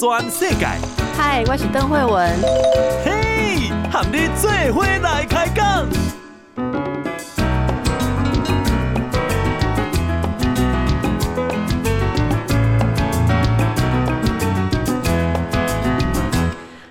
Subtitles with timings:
[0.00, 0.66] 全世界。
[1.14, 2.34] 嗨，我是邓惠文。
[3.04, 5.86] 嘿，和你做伙来开讲。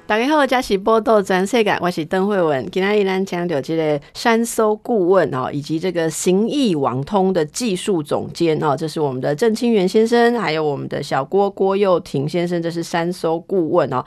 [0.10, 2.68] 大家好，这是报道全世界，我是邓惠文。
[2.71, 14.04] 今天依然讲到这个山搜顾问哦，以及这个行义网通的技术总监哦，这是我们的郑清源先生，还有我们的小郭郭佑廷先生，这是山搜顾问哦。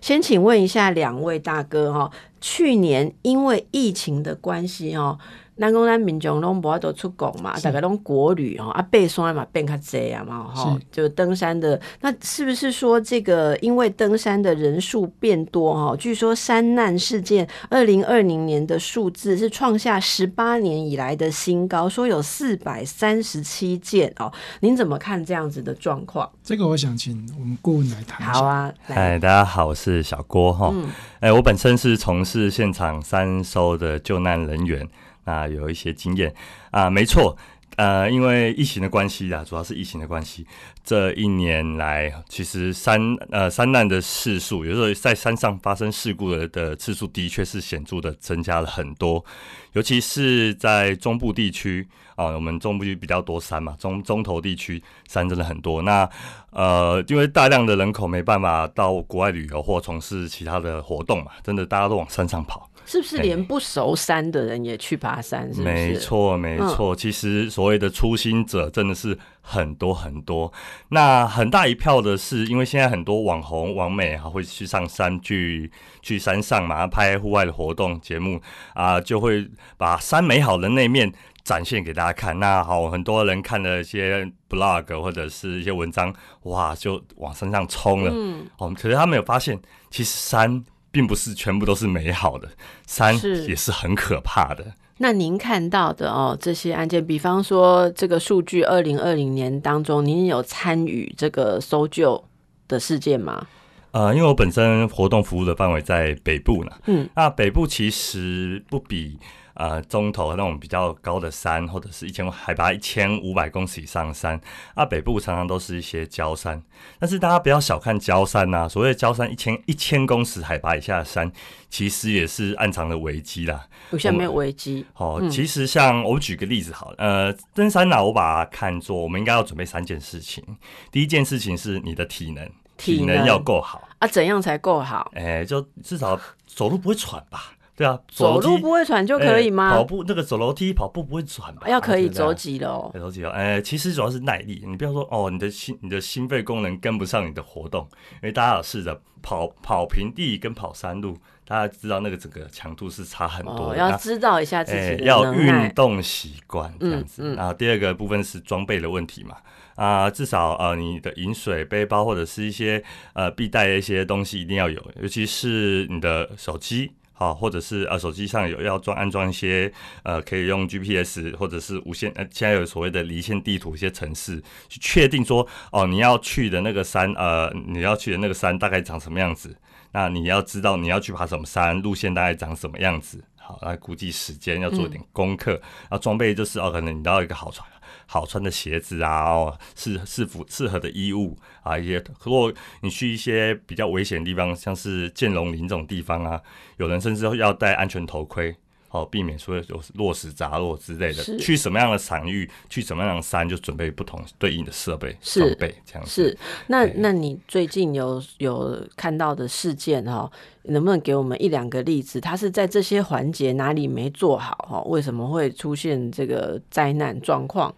[0.00, 5.18] 先请问一下两位大哥哈，去年因为疫情的关系哦。
[5.56, 15.94] 南宫南民众拢无法度出国嘛，大概拢国旅哦，啊，爬山嘛变较济啊嘛，吼，就登山的那是不是说这个因为登山的人数变多哈？
[15.96, 24.32] 据说山难事件二零二零年的数字是创下十八年以来的新高，说有四百三十七件哦。
[24.60, 26.28] 您怎么看这样子的状况？
[26.42, 28.26] 这个我想请我们顾问来谈。
[28.26, 30.68] 好啊，嗨，大家好，我是小郭哈。
[30.68, 30.88] 哎、嗯
[31.30, 34.88] 欸，我本身是从事现场三搜的救难人员。
[35.24, 36.34] 那有一些经验
[36.70, 37.36] 啊，没错，
[37.76, 40.46] 呃，因为疫情的关系啊，主要是疫情的关系，
[40.84, 49.24] 这一年来，其实山呃山难的次数，有时候在山上发生事故的的次数，的确是显著的增加了很多，
[49.72, 51.86] 尤其是在中部地区
[52.16, 55.80] 啊，我们中部区比较多山嘛，中中投地区山真的很多。
[55.82, 56.08] 那
[56.50, 62.68] 呃，因为大量的人口没办法到国外旅游或从事其他的活动嘛，真的大家都往山上跑。
[62.84, 65.42] 是不是连不熟山的人也去爬山？
[65.52, 65.74] 是不是？
[65.74, 66.94] 没错，没错。
[66.94, 70.52] 其实所谓的初心者真的是很多很多。
[70.88, 75.70] 那很大一票的是，因为现在很多网红、网美哈会去上山去
[76.02, 78.40] 去山上嘛，拍户外的活动节目
[78.74, 81.12] 啊，就会把山美好的那面
[81.44, 82.38] 展现给大家看。
[82.38, 88.10] 那好，很多人看了一些 blog 或者是一些文章，哇，就往山上冲了。
[88.12, 89.60] 嗯，哦，可是他没有发现，
[89.90, 90.64] 其实山。
[90.92, 92.48] 并不是全部都是美好的，
[92.86, 93.12] 山
[93.48, 94.74] 也是很可怕的。
[94.98, 102.22] 那您看到的哦，这些案件，比方说这个数据，二零二零年当中，您有参与这个搜救
[102.68, 103.44] 的事件吗？
[103.90, 109.18] 呃，因为我本身活动服务的范围在北部呢，嗯，那北部其实不比。
[109.62, 114.40] 呃，中头那种比较高的山，或者是一千海拔一千五百公尺以上的山，
[114.74, 116.60] 啊，北部常常都是一些焦山。
[116.98, 121.30] 但是大家不要小看焦山呐、啊，所谓的郊山一千一千公尺海拔以下的山，
[121.70, 123.68] 其实也是暗藏的危机啦。
[123.92, 124.84] 有些没有危机。
[124.96, 130.42] 哦、嗯，其实像我举个例子好了，呃，登山呢，我把它看作我们应该要准备三件事情。
[130.90, 135.08] 第一件事情是你的体能，体能要够好啊，怎样才够好？
[135.14, 136.18] 哎、欸，就至少
[136.48, 137.52] 走路不会喘吧。
[137.74, 139.70] 对啊，走路不会喘就可以吗？
[139.70, 141.66] 欸、跑步那个走楼梯跑步不会喘吧？
[141.66, 142.90] 要可以走几楼？
[142.92, 143.30] 走几楼？
[143.30, 144.62] 哎、欸，其实主要是耐力。
[144.66, 151.16] 你不要说哦，你的心你的心肺功能跟不上你的活动，因为大家有试着跑跑平地跟跑山路，
[151.46, 153.72] 大家知道那个整个强度是差很多的。
[153.72, 157.22] 哦、要知道一下自己要运动习惯这样子。
[157.22, 159.36] 嗯嗯、然后第二个部分是装备的问题嘛。
[159.76, 162.84] 啊、呃，至少呃你的饮水背包或者是一些
[163.14, 166.92] 呃必带的一些东西一定要有，尤其是你的手机。
[167.22, 169.72] 好，或者是呃，手机上有要装安装一些
[170.02, 179.56] 呃，可以用 GPS 或者是无线呃，现在有所谓的离线地图一些城市，去确定说哦，你要去的那个山呃，你要去的那个山大概长什么样子？
[179.92, 183.22] 那你要知道你要去爬什么山，路线大概长什么样子？
[183.36, 185.52] 好，来估计时间，要做一点功课。
[185.52, 187.68] 然后装备就是哦，可能你要一个好穿。
[188.06, 196.40] 好穿的鞋子啊，哦，适适服适合的衣物啊，一些如果你去一些比较危险的地方，像是剑龙林这种地方啊，
[196.76, 198.54] 有人甚至要戴安全头盔，
[198.90, 201.22] 哦，避免说有落石砸落之类的。
[201.38, 206.10] 去什么样的场域，去什么样的山，就准备不同对应的设备装备这样子。
[206.10, 210.30] 是，那那你最近有有看到的事件哈，
[210.64, 212.20] 能不能给我们一两个例子？
[212.20, 214.82] 它是在这些环节哪里没做好哈？
[214.82, 217.74] 为什么会出现这个灾难状况？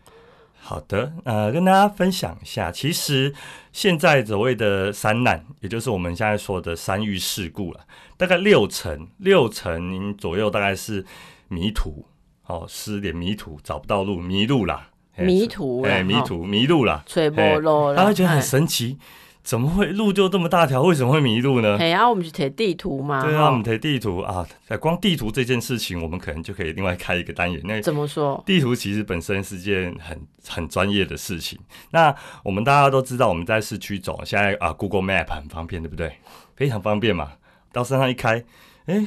[0.67, 3.35] 好的，呃，跟大家分享一下，其实
[3.71, 7.81] 现在所谓的山难，也就是我们现在说的山遇事故了，
[8.17, 11.05] 大概六成六成左右，大概是
[11.49, 12.07] 迷途，
[12.47, 14.89] 哦，失点迷途，找不到路，迷路啦，
[15.19, 18.99] 迷途，哎，迷途，迷路啦，吹波路，他会觉得很神奇。
[19.45, 20.83] 怎么会路就这么大条？
[20.83, 21.77] 为什么会迷路呢？
[21.79, 23.23] 哎呀，我们去贴地图嘛。
[23.23, 24.45] 对啊，我们贴地图啊。
[24.81, 27.61] 光地图这件事情，我们可能就可以另外开一个单元。
[27.65, 28.43] 那怎么说？
[28.47, 30.19] 地图其实本身是件很
[30.49, 31.59] 很专业的事情。
[31.91, 36.15] 那我们大家都知道，我们在市区走，现在啊，Google Map 很方便，对不对？
[36.57, 37.33] 非常方便嘛。
[37.71, 38.43] 到山上一开，
[38.87, 39.07] 哎，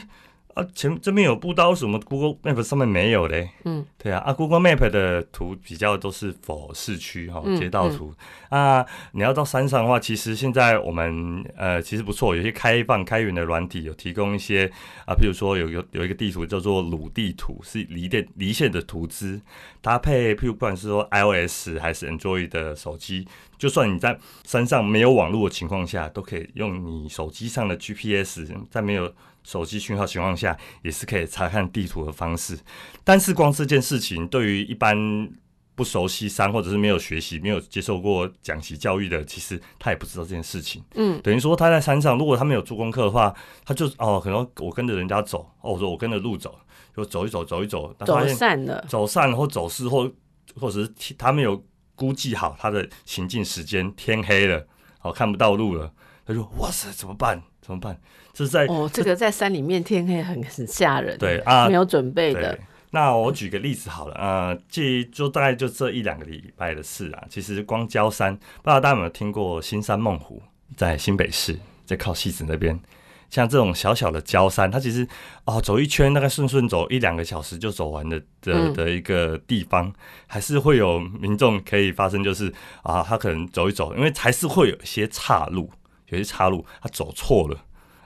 [0.57, 3.51] 啊，前这边有步道，什么？Google Map 上面没有嘞？
[3.63, 8.15] 嗯，对啊，啊 Google Map 的图比较都是否市区哈街道图、嗯。
[8.49, 14.65] 嗯、啊，你要到山上的话，其实现在我们呃其实不错，有些开放开源的软体有提供一些
[15.05, 19.39] 啊，譬如说有有有一个地图叫做鲁地图，是离电离线的图资，
[19.79, 23.27] 搭配譬如不管是说 iOS 还是 Android 的手机，
[23.59, 29.13] 就算你在山上没有网络的情况下，都可以用你手机上的 GPS，在没有
[29.47, 32.59] 手机讯号情况下，也是可以查看地图的方式。
[33.05, 34.97] 但是光这件事情，对于一般
[35.73, 40.83] 不熟悉山或者是没有学习、没有接受过讲习教育的，其实他也不知道这件事情。
[40.95, 43.33] 嗯，等于说他在山上，如果他没有做功课的话，
[43.63, 46.53] 他就哦，可能我跟着人家走，哦，我说我跟着路走，
[46.93, 50.11] 就走一走，走一走，走散了，走散或走失或
[50.59, 51.63] 或者是他没有
[51.95, 54.67] 估计好他的行进时间，天黑了，
[55.03, 55.93] 哦，看不到路了，
[56.27, 57.41] 他说哇塞，怎么办？
[57.61, 57.97] 怎么办？
[58.33, 62.59] 这是在哦，这个在山里面天黑很很吓人，对啊，没有准备的。
[62.91, 67.23] 那我举个例子好了，呃，这就大概就这一两个礼拜的事啊。
[67.29, 70.41] 其实光郊山，不知道大家有没有听过新山梦湖，
[70.75, 72.77] 在新北市，在靠西子那边。
[73.29, 75.05] 像这种小小的郊山，它其实
[75.43, 79.91] 哦，走一圈大概顺顺走一两个小时就走完的的的一个地方，
[80.25, 82.53] 还是会有民众可以发生，就是
[82.83, 85.69] 啊，他可能走一走，因为还是会有一些岔路。
[86.09, 87.57] 有些岔路，他走错了，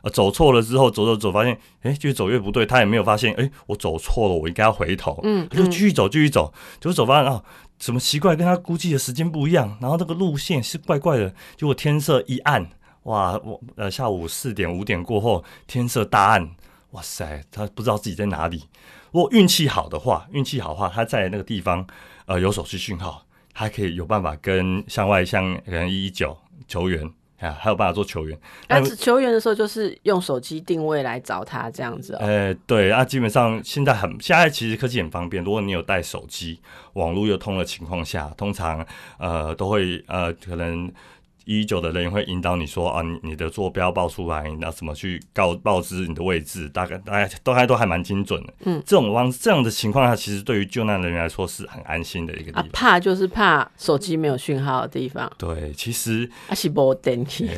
[0.02, 7.44] 啊，走错了之后，走走走，发现，哎、欸，越走越不对，他也没有发现，哎、欸，我走错了，我应该要回头，嗯，他就继续走，继续走，结果走发现啊，
[7.78, 12.68] 怎么奇怪，跟他估计的时间不一样，然后这个路线是怪怪的，结果天色一暗，
[13.04, 16.50] 哇，我呃下午四点五点过后，天色大暗，
[16.92, 18.64] 哇塞，他不知道自己在哪里。
[19.12, 21.86] 如果运气好的话，运气好的话，他在那个地方，
[22.26, 26.38] 呃，有手机讯号，他可以有办法跟向外向可能一一九
[26.68, 27.12] 求援。
[27.42, 28.40] 啊，还有办法做球员。
[28.68, 32.18] 但是球员的时候，就是用手机定位来找他这样子、喔。
[32.20, 35.44] 呃、欸，对，那、啊、基本上现在很，现在其实科技很方便。
[35.44, 36.60] 如果你有带手机，
[36.94, 38.86] 网络又通的情况下，通常
[39.18, 40.92] 呃都会呃可能。
[41.60, 48.54] 一九的人员会引导你说啊，你你的坐标报出来，你要怎么去告报知你的位置，大概大家都还都还蛮精准的。
[48.66, 52.64] 嗯，这种方这样的情况下，其实对于救难人员来说是很安心的一个地方。
[52.64, 55.32] 啊、怕就是怕手机没有讯号的地方。
[55.38, 57.50] 对，其实啊是没电器。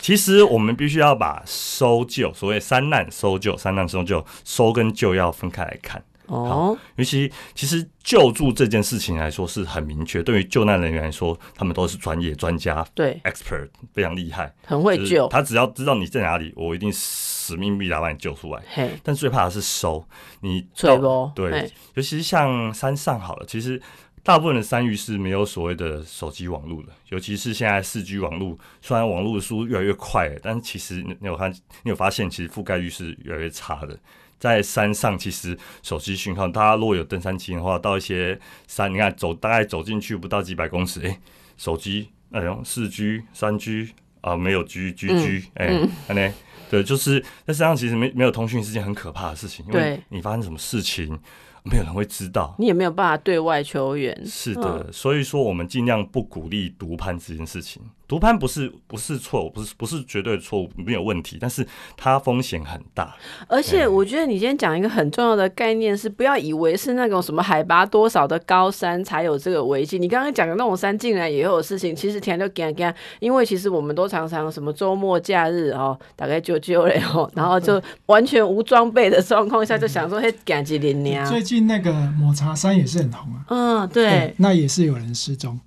[0.00, 6.02] 其实我们必须要把搜救，所谓三难搜救、三难搜救、搜跟救要分开来看。
[6.28, 15.26] 哦，尤其其实救助这件事情来说是很明确，对于救难人员来说，他们都是专业专家，对，expert 非常厉害，很会救。
[15.28, 18.62] 他只要知道你在哪里，我一定使命必达把你救出来。
[18.72, 20.06] 嘿，但最怕的是收
[20.40, 23.80] 你到，对，尤其是像山上好了，其实
[24.22, 31.50] 大部分的山域是没有所谓的手机网络的，尤其是现在四 G 网络，虽然网络的速度越来越快，但是其实你有看，
[31.82, 33.98] 你有发现，其实覆盖率是越来越差的。
[34.38, 41.20] 在山上，其实手机讯号，大家如果有登山经验的话，到一些山，你看走大概走进去不到几百公尺，哎、欸，
[41.56, 43.90] 手机那种四 G、三 G
[44.20, 46.34] 啊，没有 G、G、G，哎、嗯，哎、欸，
[46.70, 51.18] 对，就是在山上其实没没有通讯是件很可怕的事情，因为你发生什么事情，
[51.64, 54.24] 没有人会知道，你也没有办法对外求援。
[54.24, 57.82] 是的，嗯、所以说我们尽量不鼓励独攀这件事情。
[58.08, 61.64] 独攀不是不是错误，不是不是绝对错误，没有问题，但是
[61.94, 63.14] 它风险很大。
[63.46, 69.98] 而且我觉得你今天讲一个很重要的概念是，不要以为是那种什么海拔多少的高山才有这个危机。
[69.98, 81.26] 你刚刚讲的那种山竟然也有事情，其实天就干干，因为其实我们都常常什么周末假日哦，大概就就了哦，然后就完全无装备的状况下，就想说嘿干几年年。
[81.26, 83.44] 最近那个抹茶山也是很红啊。
[83.48, 85.60] 嗯，对，对，那也是有人失踪。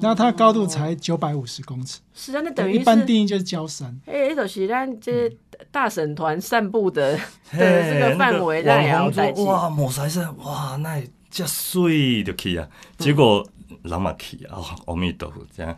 [0.00, 3.98] 那它高度才九百五十公尺，是啊，那等于一般定义就是郊山。
[4.06, 5.30] 哎、欸，就是咱这
[5.70, 7.16] 大婶团散步的
[7.52, 12.68] 的这个范围，那也要在哇，抹茶山哇，那这水就去啊，
[12.98, 13.46] 结果。
[13.82, 15.76] 嗯朗马奇啊，阿弥陀佛，这样，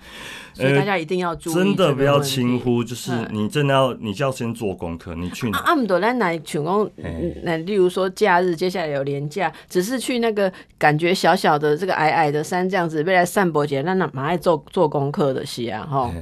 [0.54, 2.82] 所以大家一定要注意，真的不要轻忽。
[2.82, 5.14] 就是你真的要，你就要先做功课。
[5.14, 5.58] 你去哪？
[5.60, 6.90] 阿姆多兰来全工，
[7.44, 16.12] 那例如说假日，接下来有连假，只是去那个感觉小小的这个矮矮的山，这样子，未来散步节，那那蛮爱做做功课的是啊，哈。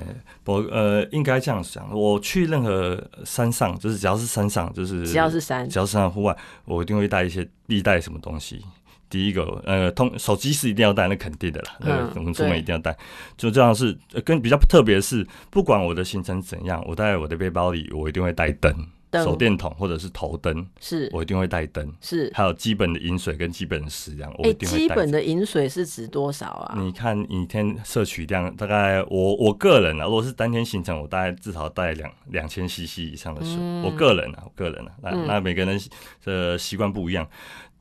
[0.45, 8.61] 我呃，应该这样想，我去任何山上，就是只要是山上，就是只要是山，只要是山户外，我一定会带一些必带什么东西。
[9.11, 11.77] 第一个，呃，通手机是一定要带，那肯定的啦。
[11.81, 12.97] 嗯，我们出门一定要带。
[13.37, 18.73] 就这样是跟比较特别的是，不管我的行程怎样，我带我的背包里，我一定会带灯。
[19.13, 21.93] 手电筒或者是头灯，是我一定会带灯。
[22.01, 24.89] 是，还有基本的饮水跟基本的食量，我哎、一定会带着。
[24.89, 26.77] 基本的饮水是指多少啊？
[26.79, 33.57] 你看一天摄取量大概我我个人啊，如果是当天行程，我大概至少带两两千 CC 以上的水。
[33.59, 35.81] 嗯我个人啊，我个人啊，那、嗯那每个人
[36.25, 37.29] 的习惯不一样。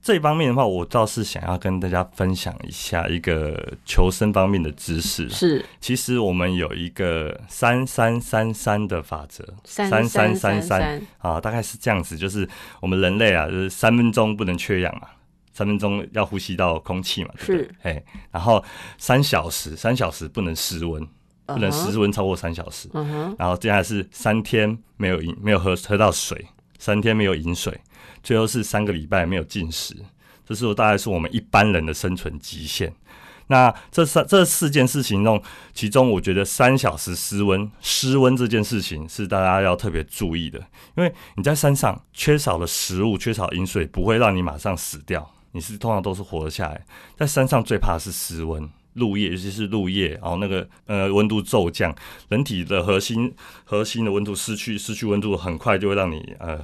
[0.02, 5.30] 这方面的话，我倒是想要跟大家分享一下一个求生方面的知识。
[5.30, 5.64] 是。
[5.82, 11.02] 其实我们有一个三三三三的法则，三三三三三。
[11.18, 12.48] 啊，大概是这样子，就是
[12.80, 15.08] 我们人类啊，就是三分钟不能缺氧嘛，
[15.52, 17.58] 三分钟要呼吸到空气嘛，对不对？
[17.58, 17.76] 是。
[17.84, 18.64] 哎，然后
[18.98, 21.06] 三小时，三小时不能失温，
[21.46, 22.90] 不能失温超过三小时。
[23.38, 26.48] 然后接下来是三天没有饮，没有喝喝到水，
[26.80, 27.80] 三天没有饮水，
[28.24, 29.96] 最后是三个礼拜没有进食，
[30.48, 32.92] 这是大概是我们一般人的生存极限。
[33.52, 35.42] 那这三这四件事情中，
[35.74, 40.60] 其中我觉得三小时失温失温这件事情是大家要特别注意的，
[40.96, 46.86] 因为你在山上缺少了食物、缺少饮水，不会让你马上死掉，你是通常都是活了下来。
[47.18, 48.70] 在山上最怕的是失温，
[49.00, 51.96] 入夜，尤其是入夜，然后那个呃温度骤降，
[52.28, 56.60] 人体的核心核心的温度失去失去温度，很快就会让你呃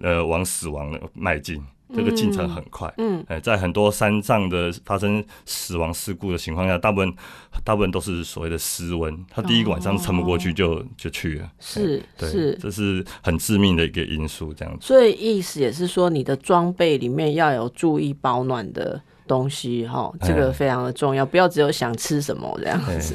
[0.00, 1.62] 呃往死亡的迈进。
[1.94, 7.14] 这个进程很快，嗯，呃，在很多山上的发生死亡事故的情况下，大部分
[7.62, 14.84] 大部分都是所谓的失温，他第一个晚上撑不过去就、哦、就去了，是对是，这是很致命的一个因素，这样子。
[14.84, 23.14] 所以意思也是说，你的装备里面要有注意保暖的东西，哈，这个非常的重要，不要只有想吃什么这样子。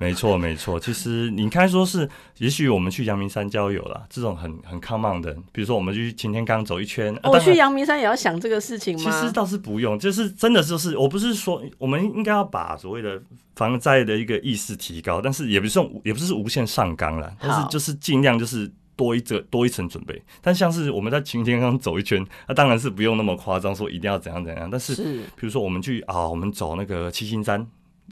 [0.00, 0.78] 没错，没错。
[0.80, 2.08] 其实你开说是，
[2.38, 9.04] 也许我们去阳明山郊游啦，这种很很 common 的，比如说我们去擎天岗走一圈，我、哦、去阳明山也要想这个事情吗？
[9.04, 13.22] 其实倒是不用，就是真的就是，我不是说我们应该要把所谓的
[13.54, 20.22] 防灾的一个意识提高，但是也不是也不是无限上纲了，但是就是尽量就是多一这多一层准备。
[20.40, 24.68] 但像是我们在晴天刚走一圈，那、啊、当然是不用那么夸张，说一定要怎样怎样。
[24.70, 24.94] 但是
[25.36, 27.66] 比如说我们去啊，我们走那个七星山。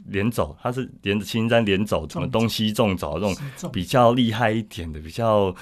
[0.07, 3.35] 连走，它是连着青山连走，什么东西纵走这种
[3.71, 5.55] 比较厉害一点的，比较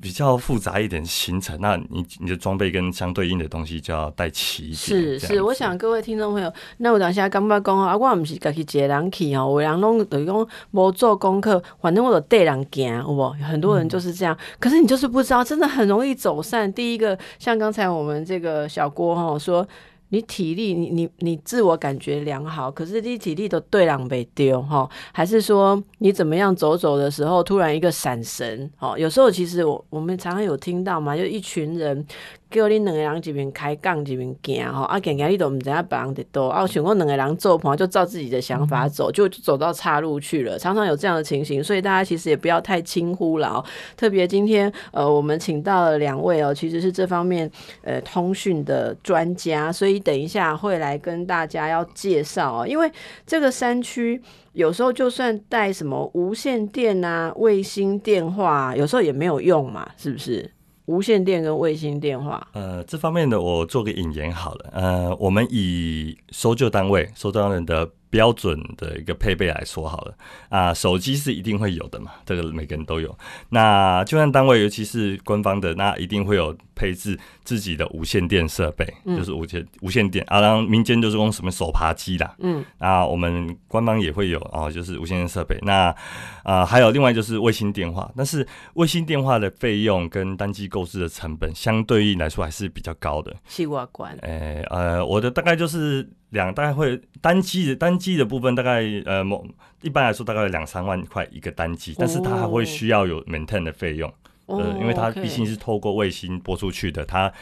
[0.00, 4.76] 比较复杂一点行程，那你你的装备跟相对应的东西就要带齐一点。
[4.76, 13.32] 是是，我想各位听众朋友，那我等下刚刚讲啊，我唔是家己一个人去哦，有人拢等于讲无做功课，反正我都带人行，有无？
[13.42, 16.72] 很多人就是这样，嗯， 可是你就是不知道，真的很容易走散。
[16.72, 19.66] 第一个，像刚才我们这个小郭哈说。
[20.10, 24.88] 你体力，你你你自我感觉良好，可是你体力都对人没丢哈？
[25.12, 28.70] 还是说你怎么样走走的时候，突然一个闪神？
[28.78, 32.06] 哦，有时候其实我我们常常有听到嘛，就一群人。
[32.48, 40.58] 叫你两个人一边开杠一边行吼，啊，行行你都唔知影别人伫倒，啊，想讲两个人做朋友就照自己的想法走，就走到岔路去了。
[40.58, 43.64] 常常有这样的情形，所以大家其实也不要太轻忽了哦。
[43.96, 47.50] 特别今天呃，我们请到了两位哦，其实是这方面
[47.82, 52.66] 呃通讯的专家，所以等一下会来跟大家要介绍哦。
[52.66, 52.90] 因为
[53.26, 54.22] 这个山区
[54.52, 60.50] 有时候就算带什么无线电啊、卫星电话，有时候也没有用嘛，是不是？
[60.86, 64.70] 无线电跟卫星电话，呃，这方面的我做个引言好了。
[64.72, 70.14] 呃，我们以搜救单位、搜救人的标准的一个配备来说好了
[70.48, 73.16] 啊，手机是一定会有的嘛，这个每个人都有。
[73.50, 80.40] 那救援单位，尤其是官方的，那一定会有配置自己的无线电设备，嗯，就是无线无线电啊。
[80.40, 85.56] 然后民间就是用什么手扒机啦，嗯，那我们官方也会有哦，就是无线电设备。
[85.62, 85.94] 那
[86.42, 93.34] 啊，还有另外就是卫星电话，但是卫星电话的费用跟单机购置的成本，相对应来说还是比较高的。
[93.46, 96.06] 西瓜关，哎，呃，我的大概就是。
[96.30, 99.46] 两大概会单机的单机的部分大概呃某
[99.82, 104.12] 一般来说大概两三万块一个单机，但是它还会需要有 maintain 的费用，
[104.46, 107.32] 呃，因为它毕竟是透过卫星播出去的，它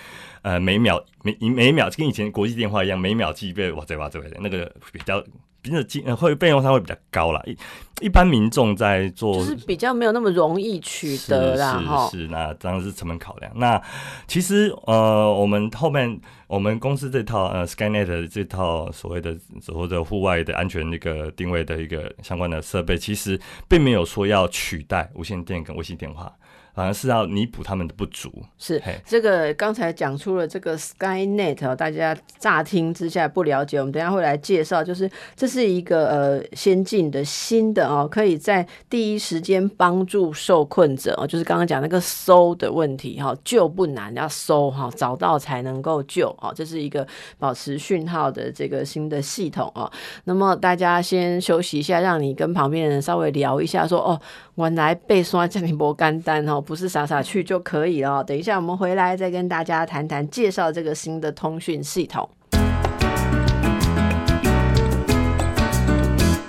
[0.43, 5.23] 呃每秒每每秒跟以前国际电话一样，每秒计费哇这哇这的那个比较。
[5.65, 7.57] 比较金会费用它会比较高啦，一
[8.05, 12.07] 一般民众在做就是比较没有那么容易取得啦，哈。
[12.11, 13.51] 是是，那当然是成本考量。
[13.57, 13.83] 那
[14.27, 26.31] 其实呃，我们后面我们公司这套呃 SkyNet 这套所谓的所谓的户外的安全那个定位的一个相关的设备，其实并没有说要取代无线电跟卫星电话。
[26.75, 28.31] 反而是要弥补他们的不足。
[28.59, 34.83] 是这个刚才讲出了这个 SkyNet 哦，大家乍听之下不了解，我们等一下会来介绍。
[34.83, 46.53] 就是这是一个呃先进的新的哦，可以在第一时间帮助受困者哦，就是刚刚讲那个搜的问题哈，救不难，要搜哈，找到才能够救哦。
[46.55, 47.07] 这是一个
[47.39, 49.91] 保持讯号的这个新的系统哦。
[50.25, 54.21] 那么大家先休息一下，让你跟旁边人稍微聊一下说，说哦，
[54.57, 56.64] 原来被刷这么不简单哦。
[56.65, 58.25] 不是傻傻去就可以了。
[58.25, 62.29] 等一下我们回来再跟大家谈谈介绍这个新的通讯系统。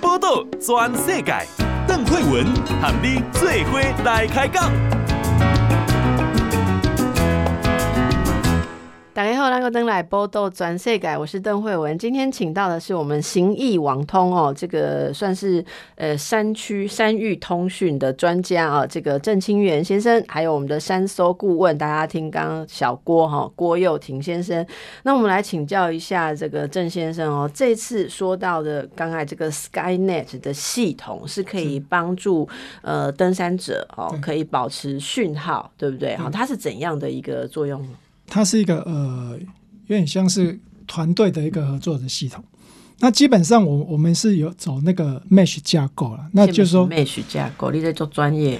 [0.00, 1.34] 报道全世界，
[1.86, 2.46] 邓惠文
[2.80, 4.95] 和你最伙来开讲。
[9.16, 11.98] 大家好，那个登来报道全世改，我是邓惠文。
[11.98, 24.66] 今天请到的是我们行义网通哦，这个算是呃山区山域通讯的专家啊，这个郑清源先生，还有我们的山搜顾问，大家听刚刚小郭哈郭佑廷先生。
[25.02, 32.46] 那我们来请教一下这个郑先生哦，这次说到的刚才这个 SkyNet 的系统是可以帮助
[32.82, 36.14] 呃登山者哦，可以保持讯号，对不对？
[36.18, 37.82] 哈，它是怎样的一个作用？
[38.26, 39.38] 它是一个呃，
[39.86, 42.42] 有点像是团队的一个合作的系统。
[42.98, 46.26] 那基本上我，我我们是有走那个 Mesh 架构了。
[46.32, 48.58] 那就是说 Mesh 架构，你在做专业，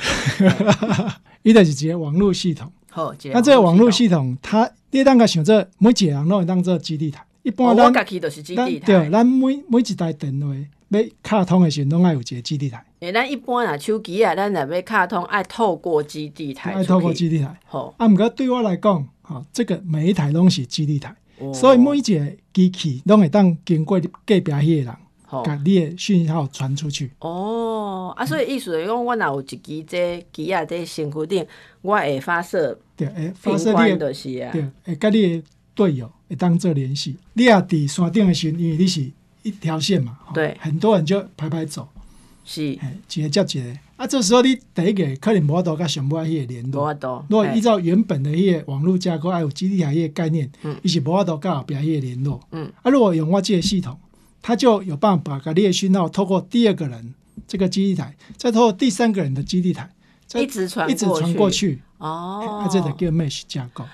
[1.42, 2.70] 一个是接网络系统。
[2.90, 7.24] 好，那这个网络系统，它你当个想着每几人都会当做基地台。
[7.42, 8.86] 一般咱、哦、都是基地台。
[8.86, 10.54] 对，咱每每一台电话
[10.88, 12.84] 要卡通的时候，都爱有一个基地台。
[13.00, 16.72] 诶，咱一般啊，手机啊，咱若要卡通，爱透过基地台。
[16.72, 17.58] 爱透过基地台。
[17.66, 19.06] 好，啊，毋过对我来讲。
[19.28, 24.08] 好，这个每一台拢是基地台，哦、所以每一个机器拢会当经过隔
[24.40, 24.96] 壁迄个人，
[25.44, 27.10] 甲你的讯号传出去。
[27.18, 31.44] 哦，啊，所以意思是讲，我若有一支这机啊在身躯顶，
[31.82, 34.12] 我会发射，对，会发射你的，
[34.52, 35.42] 对，会甲你的
[35.74, 37.16] 队友会当做联系。
[37.32, 39.10] 你啊伫山顶的时候，因为你是
[39.42, 41.88] 一条线嘛，对，很多人就排排走，
[42.46, 42.76] 是，一
[43.22, 43.78] 个接一个。
[43.96, 46.94] 啊，这时候你第一个可能无法度甲上尾迄个联络，
[47.28, 52.40] 如果依照原本的迄个网络架构，还有基地台迄个概念，伊、嗯、是无法度甲后壁迄个联络。
[52.52, 53.98] 嗯，啊，如果用我这个系统，
[54.40, 57.14] 它就有办法把你的讯号透过第二个人
[57.48, 59.90] 这个基地台，再透过第三个人的基地台，
[60.34, 61.80] 一直传一直传过去。
[61.98, 63.84] 哦，啊，这个叫 Mesh 架构。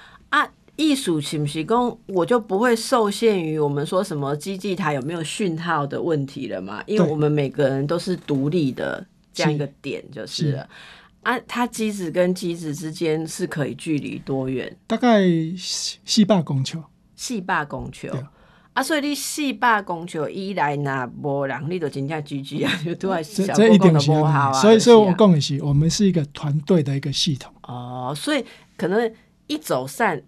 [0.83, 6.83] 啊，意思是不是讲我就不会受限于我们说什么基地台有没有讯号的问题了嘛？
[6.87, 9.07] 因为我们每个人都是独立的。
[9.35, 10.69] 这样一个点就是了，是
[11.23, 14.77] 啊，它机子跟机子之间是可以距离多远？
[14.87, 15.23] 大概
[15.57, 16.77] 四百公尺。
[17.17, 18.13] 四百公尺。
[18.75, 24.53] 啊，所以你四百公尺以来那无人，你就真正 GG 啊，就都还是小公共的不好啊。
[24.53, 27.51] 所以，所以我讲的是，我们是一个团队的一个系统。
[27.63, 28.45] 哦，所以
[28.77, 29.11] 可能
[29.47, 30.23] 一走散，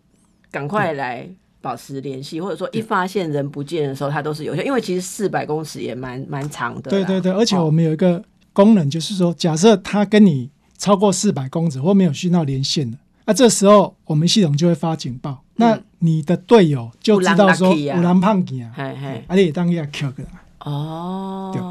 [0.55, 1.29] 赶快来
[1.61, 4.63] 保持联系，或者说一发现人不见的时候，它都是有效。
[4.63, 6.91] 因为其实四百公尺也蛮蛮长的。
[6.91, 8.23] 对对对，而且我们有一个。
[8.55, 18.73] 功能就是说，假设他跟你超过四百公尺或没有讯号连线的，那、啊、这时候我们系统就会发警报，嗯、那你的队友就知道说乌兰胖吉啊，
[19.27, 20.23] 而且当下 Q 个
[20.65, 21.63] 哦，对。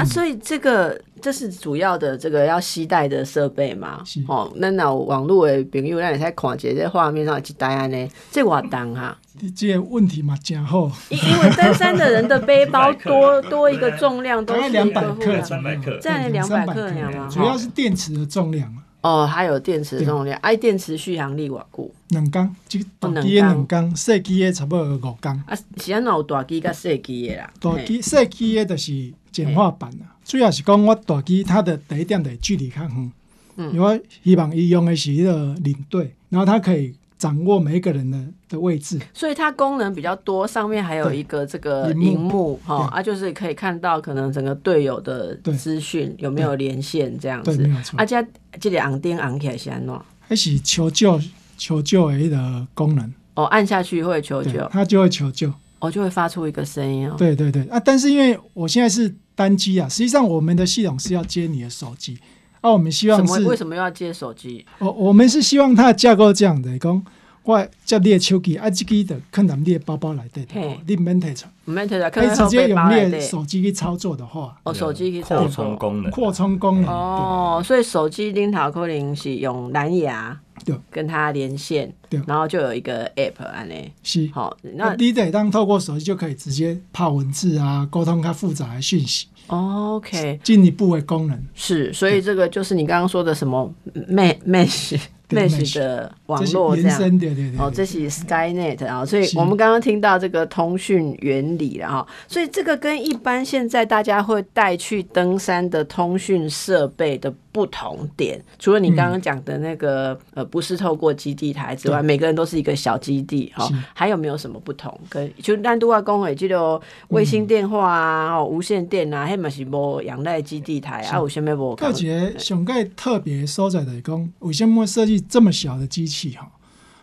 [0.00, 4.02] 啊，所以这个这是主要的这个要携带的设备嘛？
[4.28, 9.16] 哦，那那网络的朋友，那你才看见这画面上一台安呢，这我当哈。
[9.56, 10.90] 这个问题嘛，真好。
[11.08, 17.28] 因因为登山的人的背包 多多一个重量都是两百克，两百克，这样两百克两吗？
[17.30, 18.70] 主要是电池的重量
[19.02, 21.90] 哦，还有电池的重量，哎，电池续航力偌久？
[22.08, 25.30] 两缸，这个大机的两工，小机的差不多五工。
[25.46, 27.50] 啊，是安怎有大机甲小机的啦？
[27.60, 30.14] 大机、小机的就是简化版啦。
[30.24, 33.12] 主要是讲我大机，它的第一点是距离较远，
[33.56, 36.94] 嗯，因为希望伊用的是迄个领队，然后它可以。
[37.20, 47.54] 掌握每一个人的的位置，所以它功能比较多，上面还有一个这个荧幕哈啊，就是可以看到可能整个队友的资讯有没有连线这样子。
[47.54, 47.98] 对，没有错。
[47.98, 48.26] 啊，这
[48.58, 49.94] 这里红灯红起来是安怎？
[50.20, 51.20] 还是求救
[51.58, 53.12] 求救的一个功能？
[53.34, 57.16] 哦，按下去会求救，它就会求救，哦，就会发出一个声音哦。
[57.18, 62.18] 对对对啊，但是因为我现在是单机啊，实际上我们的系统是要接你的手机。
[62.60, 64.64] 啊，我们希望是为什么要接手机？
[64.78, 67.02] 哦，我们是希望它的架构这样的，讲
[67.42, 89.26] 我接你的手机，啊，这个的可能你的包包里头，你免提出，免提出，可以直接用你的手机去操作的话，哦，手机去操作，扩充功能，扩充功能，哦，所以手机顶头可能是用蓝牙，对，跟它连线，对，然后就有一个 app 安尼，是，好，那你得当透过手机就可以直接泡文字啊，沟通它复杂的讯息。
[89.50, 91.38] OK，进一步的功能。
[91.54, 93.72] 是，所以这个就是你刚刚说的什么
[94.08, 108.42] Mesh Mesh 的网络这样，对对对，哦，这是 SkyNet 啊，所以我们刚刚听到这个通讯原理了哈，所以这个跟一般现在大家会带去登山的通讯设备的不同点？
[108.58, 114.98] 除了你刚刚讲的那个、嗯、呃，不是透过基地台之外，每个人都是一个小基地哈，还有没有什么不同？
[115.08, 121.18] 跟就单独啊，公会这个卫星电话啊，嗯、无线电啊，还嘛是无仰赖基地台啊？
[121.18, 121.74] 有什么无？
[121.76, 126.50] 个节上盖特别收在的讲，为什么设计这么小的机器哈？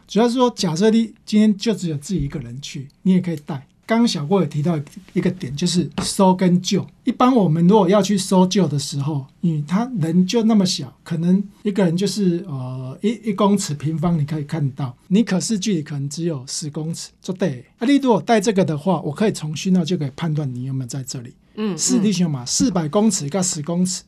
[0.08, 3.68] 主要是说，假设你今天就只有自己一个人去，你也可以带。
[3.88, 4.78] 刚刚小郭也提到
[5.14, 6.86] 一个点，就是搜跟救。
[7.06, 17.66] 一般我们如果要去搜救的时候，因为他人就那么小，可能一个人就是呃一一公尺平方，你可以看到，你可视距离可能只有十公尺，就对。
[17.80, 21.34] 啊，你如果带这个的话，我可以从讯号就可以判断你有没有在这里。
[21.56, 24.04] 嗯，四弟兄嘛，四百公尺跟十公尺，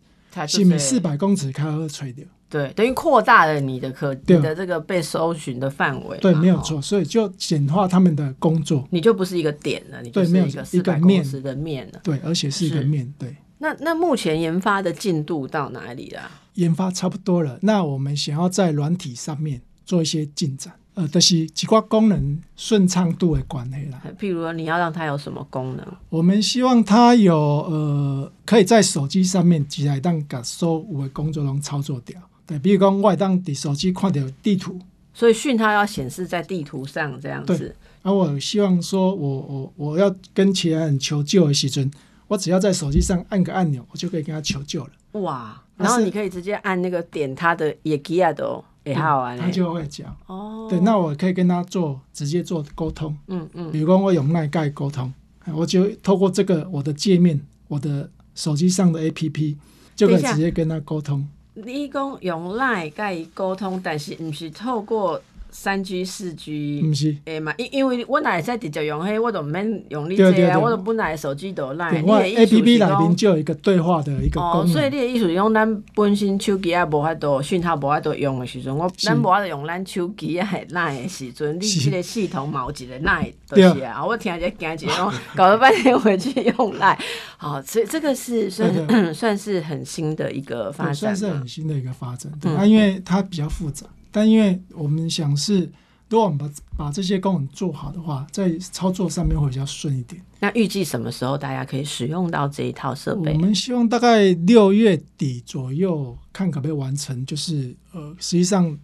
[0.46, 2.26] 是不是四百公尺开始吹掉。
[2.50, 6.18] 对，等于扩大了你的可你的这个被搜寻的范围。
[6.18, 8.88] 对，没有错，所以就简化他们的工作。
[8.90, 12.00] 你就不是一个点了，你就是一个四百公尺的面了。
[12.04, 13.14] 对，而且是一个面。
[13.20, 13.36] 对。
[13.60, 16.22] 那那目前研发的进度到哪里了？
[16.56, 17.60] 研发差不多了。
[17.62, 24.02] 那我们想要在软体上面做一些进展，呃，但、就是几挂功能顺畅度的关系啦。
[24.18, 25.86] 譬如说，你要让它有什么功能？
[26.10, 32.20] 我们希望它有呃，可以在手机上面直接当把所有的工作都操作掉。
[32.50, 34.80] 对，比如讲，我当伫手机看到地图，
[35.14, 37.56] 所以讯号要显示在地图上这样子。
[37.56, 41.92] 对，而我希望说我，我我我要跟其他人求救的时阵，
[42.28, 45.22] 我只要在手机上按个按钮，我就可以跟他求救了。
[45.22, 45.62] 哇！
[45.78, 50.66] 然后你可以直接按那个点他的也基亚的也好玩，他就会讲哦。
[50.68, 53.16] 对，那我可以跟他做直接做沟通。
[53.28, 53.72] 嗯嗯。
[53.72, 55.14] 比如讲，我用麦盖沟通，
[55.54, 59.56] 我就透过这个我的界面，我的手机上的 APP
[59.96, 61.28] 就可以直接跟他沟通。
[61.54, 65.22] 你讲用 LINE 跟伊沟通，但是毋是透过。
[65.52, 72.04] 三 G 四 G，毋是诶嘛，因因为我若会使直接用迄，我都毋免用你这个，我都本来手机都来。
[72.06, 74.62] 我 A P P 内面就有一个对话的一个功能。
[74.62, 84.06] 哦，所以你的意思是讲，咱本身手机啊无法度讯号无法度用的时阵，我咱无法度用咱手机啊来的时阵，你这个系统嘛有一个来就是啊。
[84.06, 86.98] 我听者惊一个，搞了半天回去用来。
[87.38, 88.70] 好，所以这个是算
[89.14, 92.32] 算是很新的一个发展，算是很新的一个发展。
[92.40, 93.86] 对，因为它比较复杂。
[94.12, 95.72] 但因为我们想是，
[96.10, 100.22] 如果我们把把这些功能做好的话，在操作上面会比较顺一点。
[100.40, 103.34] 那预计什么时候大家可以使用到这一套设备？
[103.34, 108.78] 我们希望大概六月底左右，看可不可以完成，就是呃，实际上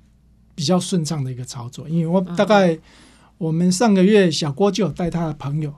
[0.54, 1.88] 比较顺畅的一个操作。
[1.88, 2.78] 因为我大概
[3.38, 5.74] 我们上个月小郭就有带他的朋友，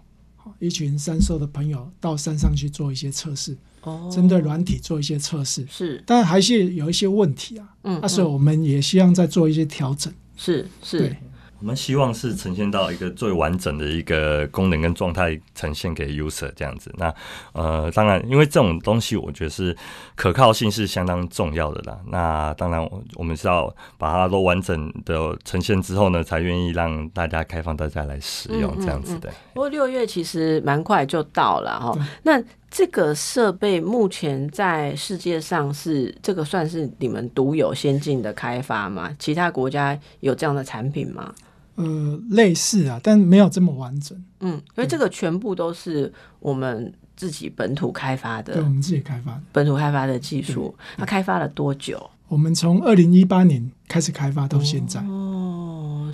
[0.60, 3.58] 一群三兽的朋友到山上去做一些测试。
[3.82, 7.70] 哦针对软体做一些测试，是，但还是有一些问题啊。
[7.84, 10.14] 嗯，那所以我们也希望再做一些调整。
[10.36, 11.16] 是是，
[11.60, 16.94] 我们希望是呈现到一个最完整的一个功能跟状态呈现给 user 这样子。
[16.98, 17.14] 那
[17.54, 19.76] 呃，当然，因为这种东西，我觉得是
[20.16, 21.98] 可靠性是相当重要的啦。
[22.08, 29.30] 那当然，我们是要把它都完整的呈现之后呢，才愿意让大家开放大家来使用这样子的。
[29.54, 31.98] 不过六月其实蛮快就到了哈。
[32.24, 39.10] 那这个设备目前在世界上是这个算是你们独有先进的开发吗？
[39.18, 41.34] 其他国家有这样的产品吗？
[41.78, 44.22] 呃，类似啊，但没有这么完整。
[44.42, 50.76] 嗯，因为这个全部都是我们自己本土开发的，对，我们自己开发的本土开发的技术。
[50.98, 52.10] 它开发了多久？
[52.28, 55.02] 我们从二零一八年开始开发到现在。
[55.02, 55.24] 哦。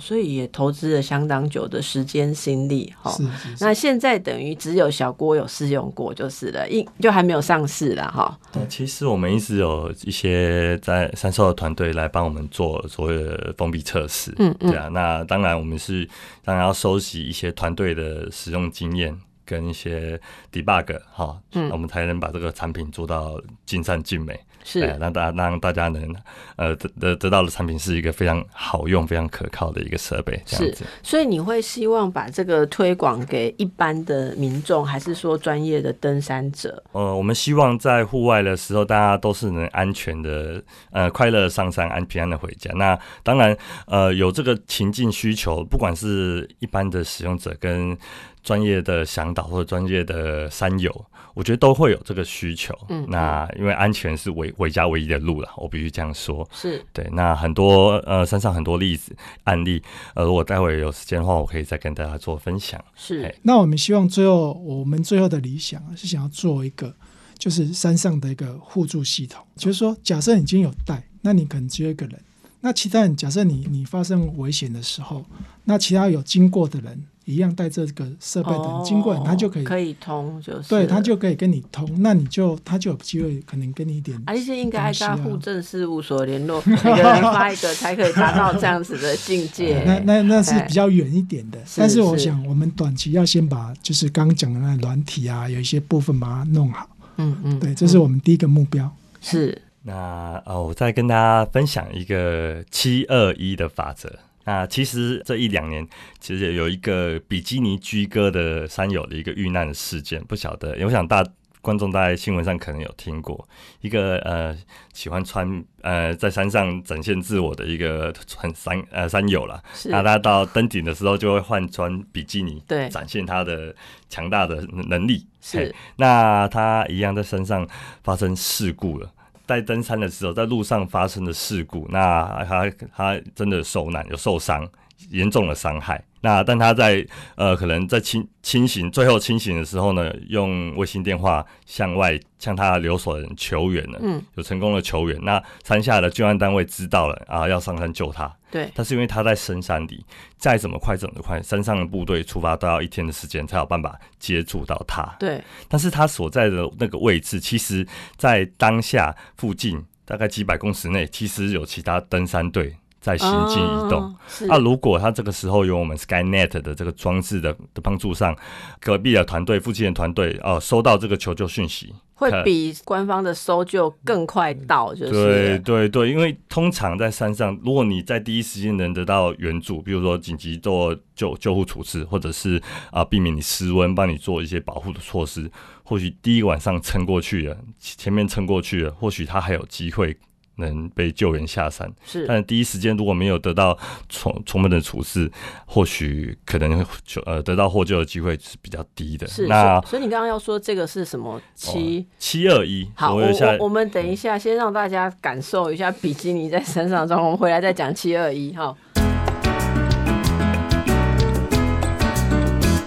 [0.00, 3.16] 所以也投资了相当久的时间心力，哈。
[3.60, 8.36] 那现在等于只有小郭有试用过就是了，一就还没有上市了，哈。
[8.52, 14.88] 对，其实我们一直有一些在三兽的团队来帮我们做所谓的封闭测试，嗯嗯，对啊。
[14.88, 16.06] 那当然我们是
[16.42, 20.20] 当然要收集一些团队的使用经验跟一些
[20.52, 24.38] debug，哈，嗯，我们才能把这个产品做到尽善尽美。
[24.64, 26.12] 是，让大家让大家能
[26.56, 30.84] 呃得得得到的产品是一个非常好用、非常可靠的一个设备，这样子。
[31.02, 36.82] 所以你会希望把这个推广给一般的民众，还是说专业的登山者？
[36.92, 42.72] 呃，我们希望在户外的时候，大家都是能安全的、呃快乐上山、安平安的回家。
[42.74, 47.96] 那当然，呃，有这个情境需求，不管是一般的使用者跟
[48.44, 51.04] 专业的向导或者专业的山友。
[51.34, 57.04] 我觉得都会有这个需求，嗯，那因为安全是唯回家唯一的路了，我必须这样说，是对。
[57.10, 59.82] 那很多呃山上很多例子案例，
[60.14, 62.80] 呃，如果待会有时间的话，我可以再跟大家做分享。
[62.94, 66.94] 是，那我们希望最后我们最后的理想是想要做一个，
[67.36, 72.22] 就是山上的一个互助系统，就是说，假设你已经有带，那你可能只有一个人，
[72.60, 75.24] 那其他人假设你你发生危险的时候，
[75.64, 77.06] 那其他有经过的人。
[77.24, 89.82] 一样带这个设备的人经过，他就可以可以通，就是对他就可以跟你通，那你就他就有机会可能跟你一点、啊，而且应该跟户政事务所联络，每个人发一个才可以达到这样子的境界。
[89.86, 96.88] 那那那是比较远一点的，但是我想我们短期要先把就是刚刚讲的那软体啊，有一些部分把它弄好。
[97.16, 98.84] 嗯嗯，对，这是我们第一个目标。
[98.84, 104.18] 嗯、是那哦，我再跟大家分享一个七二一的法则。
[104.44, 105.86] 那其实这一两年，
[106.20, 111.24] 其实有一个比基尼居哥的山友的一个遇难的事件，不晓得，我想大
[111.60, 113.48] 观众在新闻上可能有听过，
[113.80, 114.54] 一个呃
[114.92, 123.74] 喜欢穿呃在山上展现自我的一个穿山呃山友啦，那他到登顶的时候就会换穿比基尼，对，展现他的
[124.10, 124.56] 强大的
[124.88, 125.26] 能力。
[125.40, 127.66] 是，那他一样在山上
[128.02, 129.10] 发生事故了。
[129.46, 134.66] 在登山的时候，在路上发生的事故，那他他真的受难，有受伤，
[135.10, 136.02] 严重的伤害。
[136.20, 145.18] 那但他在呃，可能在清清醒，最后清醒的时候呢，用卫星电话向外向他留守的人求援了，嗯，有成功的求援。
[145.22, 148.34] 那山下的救援单位知道了啊，要上山救他。
[148.54, 155.02] 对，但是因为他在深山里，再怎么快怎么快，山上的部队出发都要一天的时间才有办法接触到他。
[155.18, 157.84] 对，但是他所在的那个位置，其实
[158.16, 162.76] 在当下附近大概几百公尺内，其实有其他登山队。
[163.04, 164.00] 在行进移动。
[164.00, 164.16] 哦、
[164.48, 168.34] 那如果他这个时候有我们 SkyNet 的这个装置的的帮助上，
[168.80, 182.58] 隔壁的团队、附近的团队哦，收到这个求救讯息，会比官方的搜救更快到，就是对对对，因为通常在山上，如果你在第一时间能得到援助，比如说紧急做救救护处置，或者是
[182.90, 185.50] 啊避免你失温，帮你做一些保护的措施，
[185.82, 190.16] 或许第一个晚上撑过去了，前面撑过去了，或许他还有机会。
[190.56, 193.76] 能被救援下山，是，但第一时间如果没有得到
[194.08, 195.30] 充充分的处置，
[195.66, 199.26] 或许可能就呃得到获救的机会是比较低的。
[199.26, 202.88] 是，那所以你刚刚要说这个是什么七七二一？
[202.94, 208.76] 好，我我，我们等一下先让大家感受一下比基尼在山上的状况，我们回来再讲七二一哈。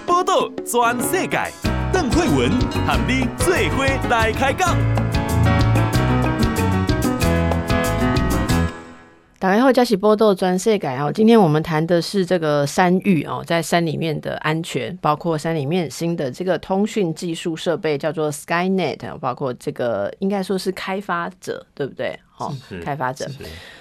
[0.06, 1.38] 报道全世界，
[1.92, 2.50] 邓慧文
[2.86, 4.97] 和你最伙来开讲。
[9.40, 11.12] 打开后，加起波豆专设改哦。
[11.14, 22.18] 今天我们谈的是这个山域哦，在山里面的安全，包括山里面新的这个通讯技术设备，叫做 SkyNet，包括这个应该说是开发者，对不对？
[22.38, 23.28] 好，开发者，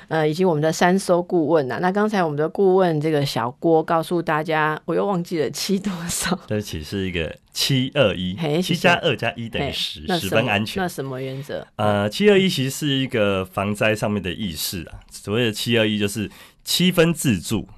[0.07, 1.77] 呃，以及我们的三搜顾问呐。
[1.79, 6.35] 那刚才我们的顾问这个小郭告诉大家，我又忘记了七多少？
[6.47, 10.81] 对不起，是一个七二一，七加二加一等于十，十分安全。
[10.81, 11.67] 那什么原则？
[11.75, 15.01] 呃，七二一其实是一个防灾上面的意识啊。
[15.11, 16.27] 所谓的七二一就是
[16.63, 17.69] 七分自助，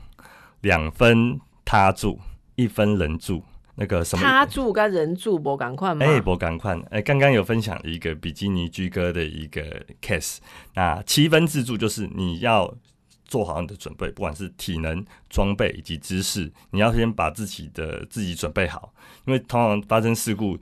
[0.62, 2.18] 两分他住，
[2.56, 3.44] 一分人助。
[3.80, 6.06] 那个什么，他住跟人住不赶快吗？
[6.06, 6.78] 哎，不赶快。
[6.92, 9.64] 哎，刚刚有分享一个比基尼居哥的一个
[10.02, 10.40] case。
[10.76, 12.76] 那七分自助就是你要
[13.24, 18.94] 做好你的准备，不管是体能、装备以及知识，你要先把自己的自己准备好，
[19.26, 20.58] 因为通常发生事故。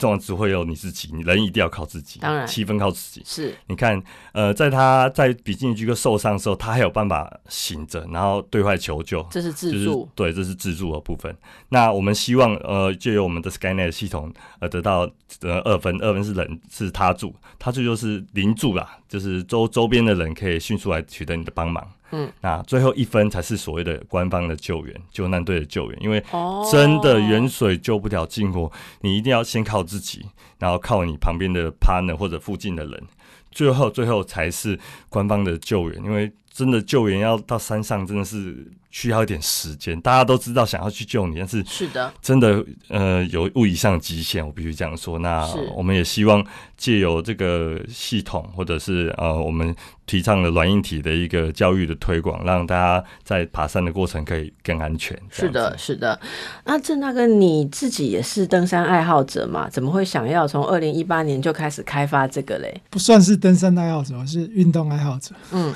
[0.00, 2.18] 重要只会有你自己，你人一定要靠自己。
[2.20, 3.22] 当然，七分靠自己。
[3.24, 9.24] 是，你看，呃，在他在比基尼巨哥受伤的时候，他还有办法醒着，然后对外求救。
[9.30, 11.36] 这是自助，就是、对，这是自助的部分。
[11.68, 15.00] 那我们希望，呃，就由我们的 SkyNet 系统，呃，得到
[15.42, 21.86] 呃二分，二分是人是他助，他助就是零助啦，就是周周边的人可以迅速来取得你的帮忙。
[22.12, 26.02] 嗯，那最后一分才是所谓的官方的救援，救难队的救援。
[26.02, 26.24] 因为
[26.70, 28.70] 真的远水救不了近火，
[29.00, 30.24] 你一定要先靠自己，
[30.58, 33.02] 然后靠你旁边的 partner 或者附近的人，
[33.50, 36.02] 最后最后才是官方的救援。
[36.04, 38.70] 因为真的救援要到山上，真的是。
[38.90, 45.18] 需要一点时间，大家都知道想要去救你，但是是的，真的呃有物理上的极限，我必须这样说。
[45.20, 46.44] 那我们也希望
[46.76, 49.74] 借由这个系统，或者是呃我们
[50.06, 55.16] 提倡的软硬体的一个教育的推广，让大家在爬山的过程可以更安全。
[55.30, 56.18] 是的，是的。
[56.64, 59.68] 那郑大哥你自己也是登山爱好者嘛？
[59.70, 62.80] 怎么会想要从二零一八年就开始开发这个嘞？
[62.90, 65.32] 不算是登山爱好者，我是运动爱好者。
[65.52, 65.72] 嗯。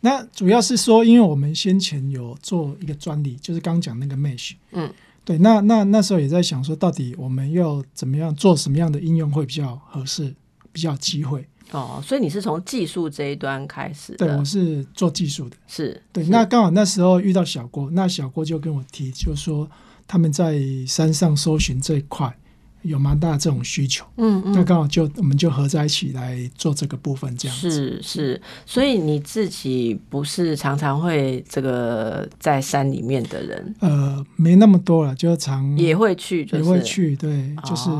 [0.00, 4.92] 那主要是说，因为我们先前有做一个专利，就是刚讲那个 Mesh，嗯，
[5.24, 10.34] 对，那那那时候也在想说，到底我们要怎么样做什么样的应用会比较合适，
[10.72, 11.46] 比较机会。
[11.72, 14.14] 哦，所以你是从技术这一端开始？
[14.16, 15.56] 对，我是做技术的。
[15.66, 16.24] 是，对。
[16.28, 19.68] 那刚好那时候遇到小郭，那小郭就跟我提，就说
[20.06, 22.37] 他们在山上搜寻这一块
[22.82, 28.42] 有蛮大的这种需求，嗯嗯，那刚好就我们就合在一起来做这个部分，这样子是是。
[28.64, 33.74] 所以你自己不是常常会这个在山里面的人？
[33.80, 37.90] 呃，没那么多了，就常也会去，就是，也会去，对，就是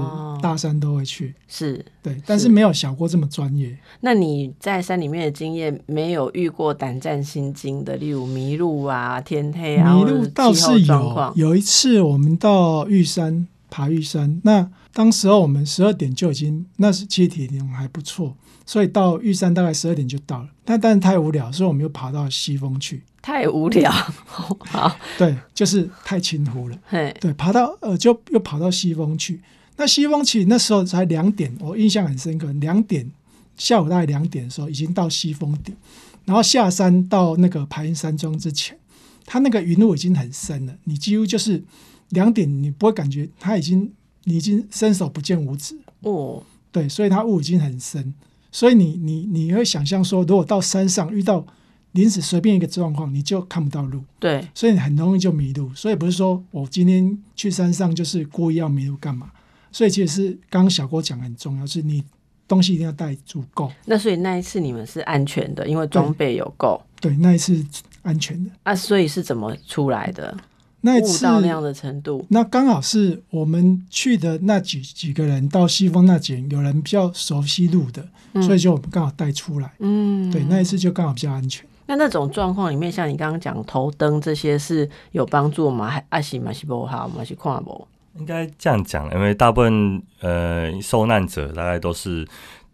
[0.40, 3.76] 大山都会去，是对，但是没有小郭这么专业。
[4.00, 11.32] 那你在山里面的经验，没有遇过胆战心惊的，例如迷路啊、天黑啊，迷路倒是有。
[11.34, 13.46] 有一次我们到玉山。
[13.70, 20.48] 爬玉山，那当时候我们十二点就已经，那是其实体力还不错，所以到玉山大概十二点就到了。
[20.64, 23.02] 但但是太无聊，所以我们又爬到西峰去。
[23.20, 23.90] 太无聊，
[24.24, 26.78] 好，对，就是太清湖了。
[27.20, 29.40] 对，爬到呃，就又跑到西峰去。
[29.76, 32.50] 那西峰其实那时候才两点，我印象很深刻。
[32.54, 33.10] 两点
[33.56, 35.76] 下午大概两点的时候，已经到西峰顶，
[36.24, 38.78] 然后下山到那个排云山庄之前，
[39.26, 41.62] 它那个云雾已经很深了，你几乎就是。
[42.10, 43.92] 两点你不会感觉他已经
[44.24, 48.14] 你已经伸手不见五指哦，对，所以它雾已经很深，
[48.52, 51.44] 所以你你你会想象说，如果到山上遇到
[51.92, 55.74] 临时随便一个状况，你就看不到路，对，所以你很容易就迷路。
[55.74, 59.30] 所以不是说我今天去山上就是故意要迷路干嘛？
[59.72, 62.04] 所以其实是刚刚小郭讲很重要，是你
[62.46, 63.72] 东西一定要带足够。
[63.86, 66.80] 那所以那一次你们是安全的，因为装备有够。
[67.00, 67.64] 对，那一次
[68.02, 68.50] 安全的。
[68.62, 70.36] 啊，所以是怎么出来的？
[70.80, 79.72] 那一次到那样的程度，那刚好是我们去的那几几个人到西峰那几，有人比较熟悉路的，嗯、所以就我们刚好带出来。
[79.80, 81.66] 嗯，对，那一次就刚好比较安全。
[81.86, 85.88] 那那种状况里面，像你刚刚讲头灯这些是有帮助吗？
[85.88, 87.86] 还阿西马西波哈马西跨博？
[88.18, 92.26] 应该这样讲，因为大部分呃受难者大概都是。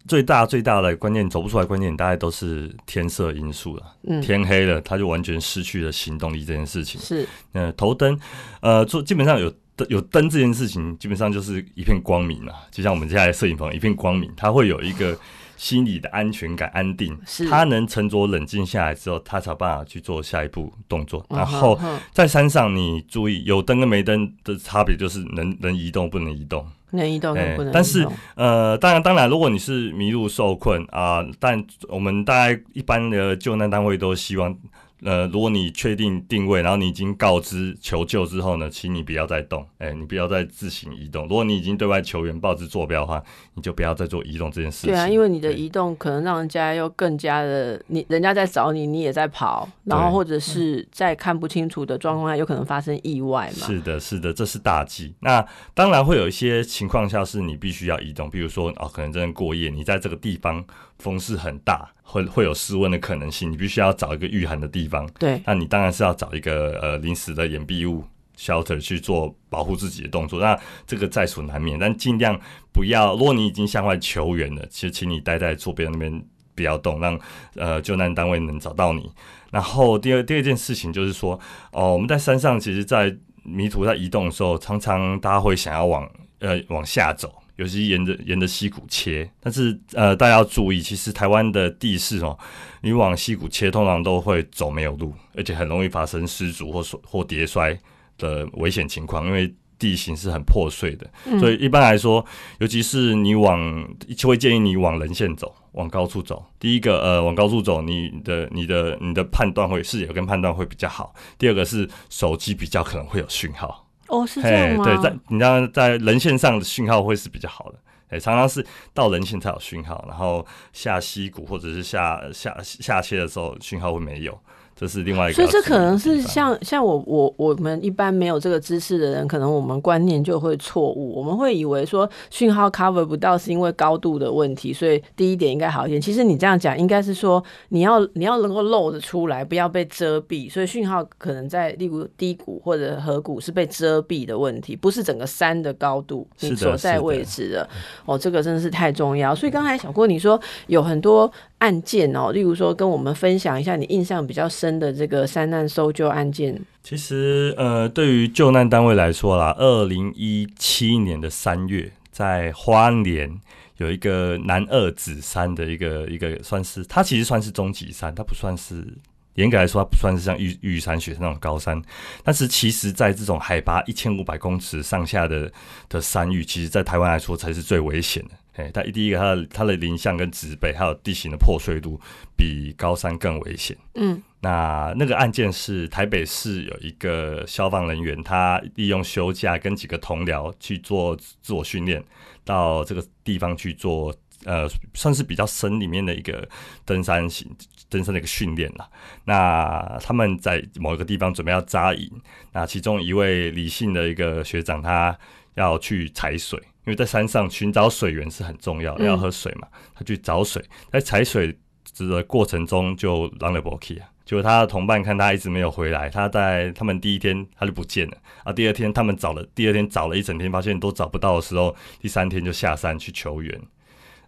[0.07, 3.83] 最大最大的关键走不出来，关键大概都是天色因素了。
[4.03, 7.01] 嗯，天黑了，他就完全失去了行动力这件事情。
[7.01, 8.19] 是，呃，头灯，
[8.61, 12.53] 呃，做基本上有灯有灯这件事情，基本上就是一片光明了。
[12.71, 15.19] 就像我们现在摄影棚一片光明，它会有一个
[15.65, 17.19] 心理的安全感、安定。
[17.25, 21.25] 是，他能沉着冷静下来之后，他才有办法去做下一步动作。
[21.31, 21.81] 然后
[22.13, 26.67] 在山上，你注意有灯跟没灯的差别，就是能能移动不能移动。
[26.91, 27.71] 能移动，不能移动。
[27.73, 34.55] 但是，呃，当然，当然，如果你是迷路受困啊、呃，但我们大概一般的救难单位都希望。
[35.03, 41.25] 呃，如果你确定定位，然后你已经告知求救之后呢，请你不要再动，哎、欸，你不要再自行移动。
[41.25, 43.23] 如果你已经对外求援、报知坐标的话，
[43.55, 44.91] 你就不要再做移动这件事情。
[44.91, 53.67] 对啊，因为你的移动可能让人家又更加的，你人家在找你，你也在跑，然后或者是在看不清楚的状况下，有可能发生意外嘛。
[53.67, 55.15] 是的，是的，这是大忌。
[55.21, 60.65] 那当然会有一些情况下是你必须要移动，比如说哦，可能真的过夜，你在这个地方。
[60.97, 65.05] 风势很大，会会有失温的可能性，你必须要找一个御寒的地方。
[65.19, 68.05] 对，那你当然是要找一个呃临时的掩蔽物
[68.39, 70.39] shelter 去做保护自己的动作。
[70.39, 72.39] 那这个在所难免，但尽量
[72.73, 73.15] 不要。
[73.15, 77.19] 如果你已经向外求援了，其实请你待在坐边那边不要动，让
[77.57, 79.11] 呃救难单位能找到你。
[79.51, 81.39] 然后第二第二件事情就是说，
[81.73, 86.09] 哦，我们在山上，其实，在迷途在移动的时候，常常大家会想要往
[86.41, 87.33] 呃往下走。
[87.57, 92.37] 尤其沿着沿着溪谷切，但是呃，大家要注意，其实台湾的地势哦，
[92.83, 97.79] 你往溪谷切，通常都会走没有路，而且很容易发生失足或或跌摔
[98.19, 101.09] 的危险情况，因为地形是很破碎的。
[101.27, 102.25] 嗯、所以一般来说，
[102.59, 106.45] 尤其是你往，就会建议你往人线走，往高处走。
[106.59, 111.15] 第一个呃，往高处走，你的你的你的判断会视野跟判断会比较好。
[111.39, 113.84] 第二个是手机比较可能会有讯号。
[114.09, 114.85] 哦，是这样吗？
[114.85, 117.79] 对，在你知道，在人线上的讯号会是比较好的。
[118.11, 124.39] 哎，常常是到人线才有讯号，然后下溪谷或者是下下下切的时候，讯号会没有。
[124.77, 136.01] 这是另外一个，所以这可能是像像我我我们一般没有这个知识的人，可能我们观念就会错误，我们会以为说讯号 cover 不到是因为高度的问题，所以第一点应该好一点。
[136.01, 140.51] 其实你这样讲，应该是说你要你要能够露得出来，不要被遮蔽。
[140.51, 147.55] 所以讯号可能在例如低谷或者河谷是被遮蔽的问题，不是整个山的高度你所在位置的。
[147.55, 147.69] 的
[148.07, 149.35] 哦，这个真的是太重要。
[149.35, 151.31] 所以刚才小郭你说有很多。
[151.59, 156.59] 案件哦，例如说，跟我们分享一下你印象比较深真的这个山难搜救案件。
[156.83, 163.39] 其实，呃，对于救难单位来说啦，二零一七年的三月，在花莲
[163.77, 168.87] 有一个南二子山的一个一个，算是它其实算是终极山，它不算是
[169.35, 171.81] 严格来说，它不算是像玉玉山、雪山那种高山，
[172.23, 175.53] 但是其实，在这种海拔一千五百公尺上下的
[175.89, 178.31] 的山域，其实，在台湾来说才是最危险的。
[178.55, 182.01] 哎，它第一个，它的它的林相跟植被，还有地形的破碎度，
[182.37, 183.77] 比高山更危险。
[183.95, 192.01] 嗯，那那个案件是台北市有一个消防人员，他利用休假跟几个同僚去做自我训练，
[192.45, 194.15] 到这个地方去做。
[194.45, 196.49] 呃，算是比较深里面的一个
[196.85, 197.51] 登山型
[197.89, 198.89] 登山的一个训练了。
[199.25, 202.11] 那他们在某一个地方准备要扎营，
[202.53, 205.17] 那其中一位李姓的一个学长，他
[205.55, 209.69] 要去采水，因为在山上寻找水源是很重要的，要喝水嘛。
[209.95, 211.57] 他去找水，在采水
[211.99, 218.53] 的过程中就让了波气啊，结果他的同伴看他一直没有回来，他在他们第一天他就不见了啊。
[218.53, 223.61] 第二天他们找了，第二天找了一整天，发现都找不到的时候，第三天就下山去求援。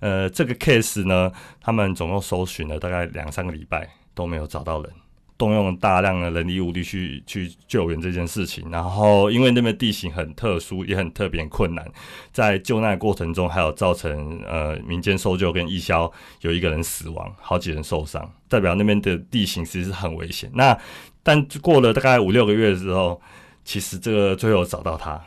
[0.01, 1.31] 呃，这个 case 呢，
[1.61, 4.91] 他们总共搜寻了大概两三个礼拜都没有找到人，
[5.39, 8.71] 动用大量的人力物力去去救援这件事情。
[8.71, 11.87] 然后，因为那边地形很特殊，也很特别困难，
[12.33, 20.51] 在救难过程中还有造成呃民间搜救跟义消有一个人死亡，好几人受伤，代表那边的地形其实很危险。
[20.55, 20.79] 那
[21.23, 23.21] 但过了大概五六个月之后，
[23.65, 25.21] 其实这个最后找到他。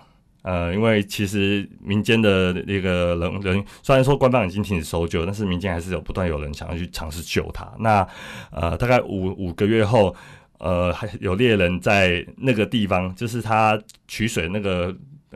[0.49, 7.71] 呃，因为其实民间的那个人人，虽然说官方已经停止搜救，但是民间还是有不断有人想要去尝试救他。
[7.77, 8.07] 那
[8.51, 10.15] 呃，大概五五个月后，
[10.57, 14.91] 呃，还有猎人在那个地方，就是他取水那个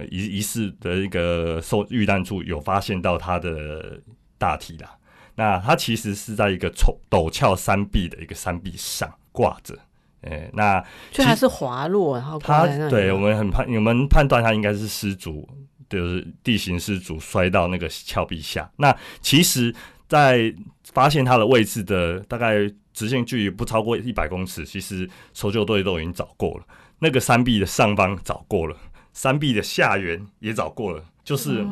[0.10, 4.00] 疑疑似的一个受遇难处，有发现到他的
[4.40, 4.98] 大体啦。
[5.36, 9.78] 那他其实是在一个陡陡峭山壁的一个山壁上挂着。
[10.24, 15.48] 诶、欸，那所以它是滑落，然后他对我们很判，我们判断他应该是失足，
[15.90, 18.70] 就是地形失足摔到那个峭壁下。
[18.78, 19.74] 那其实，
[20.08, 20.54] 在
[20.92, 26.64] 发现他的位置的大概直线距离不超过一百公尺，其实搜救队都已经找过了。
[27.00, 28.78] 那个山壁的上方找过了，
[29.14, 31.04] 山壁的下缘也找过了。
[31.24, 31.66] 就是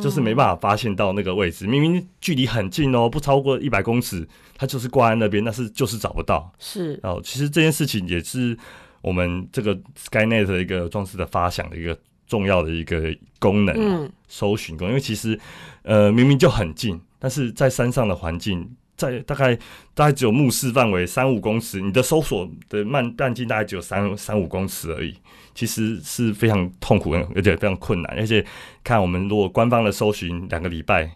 [0.00, 6.52] 就是没办法发现到那个位置，明明距离很近哦，不超过一百公尺，它就是挂在那边，但是就是找不到。
[6.58, 8.56] 是哦，其实这件事情也是
[9.00, 9.76] 我们这个
[10.10, 14.90] SkyNet 的一个装置的发想的一个重要的一个功能，嗯，搜寻功能。
[14.90, 15.38] 因为其实
[15.82, 18.70] 呃明明就很近，但是在山上的环境。
[18.98, 19.54] 在大概
[19.94, 25.14] 大概只有目视范围三五公尺，你的搜索的慢半径大概只有三三五公尺而已，
[25.58, 28.16] 其实是非常痛苦，而且非常困难。
[28.16, 28.44] 而且
[28.84, 31.10] 看我们如果官方的搜寻两个礼拜，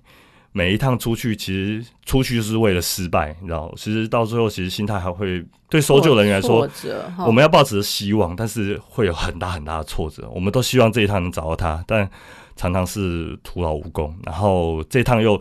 [0.51, 3.73] 每一趟出去，其实出去就是为了失败，你知道？
[3.77, 6.69] 其实到最后，其实心态还会对搜救人员来说，
[7.25, 10.29] 我们要抱持着希望，但是会有很大很大的挫折。
[10.35, 12.11] 我们都希望这一趟能找到他，但
[12.57, 14.13] 常常是徒劳无功。
[14.25, 15.41] 然后这一趟又。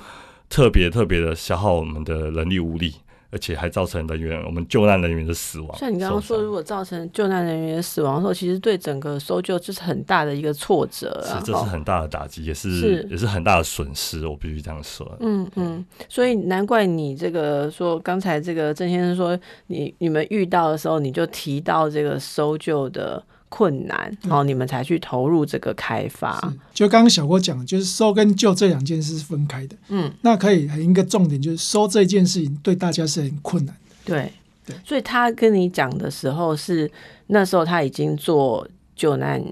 [0.53, 2.93] 特别特别的消耗我们的人力物力，
[3.31, 5.77] 而且还造成人员我们救难人员的死亡。
[5.77, 11.39] 像你刚刚说，如果造成救难人员的死亡的时候，其实对整个搜救就是很大的一个挫折啊！
[11.39, 14.27] 是，这是很大的打击，也是，是也是很大的损失。
[14.27, 15.09] 我必须这样说。
[15.21, 23.23] 嗯嗯，所以难怪你这个说刚才这个郑先生说，你你们遇到的时候，你就提到这个搜救的。
[23.51, 26.41] 困难，然后你们才去投入这个开发。
[26.73, 29.75] 就刚刚小郭讲，就是收跟救这两件事是分开的。
[29.89, 33.75] 嗯，那可以很一个重点就是收这件事情对大家是很困难。
[34.05, 34.31] 对
[34.65, 36.89] 对，所以他跟你讲的时候是
[37.27, 39.43] 那时候他已经做救难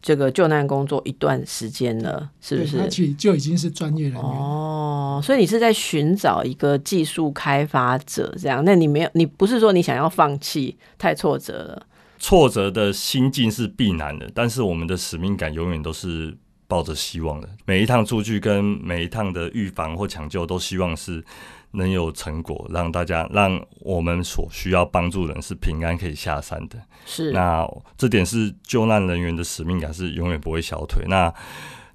[0.00, 2.78] 这个救难工作一段时间了，是不是？
[2.78, 5.20] 他其实就已经是专业人员哦。
[5.24, 8.62] 所以你是在寻找一个技术开发者这样？
[8.64, 11.82] 那你没有，你不是说你想要放弃，太挫折了。
[12.18, 17.48] 挫折的心境是必然的，但是我们的使命感永远都是抱着希望的。
[17.64, 21.24] 每一趟出去跟每一趟的预防或抢救，都希望是
[21.72, 26.78] 能有成果，让大家让我们所需要帮助的人是平安可以下山的。
[27.06, 27.66] 是，那
[27.96, 31.04] 这点是救难人员的使命感是永远不会消退。
[31.08, 31.32] 那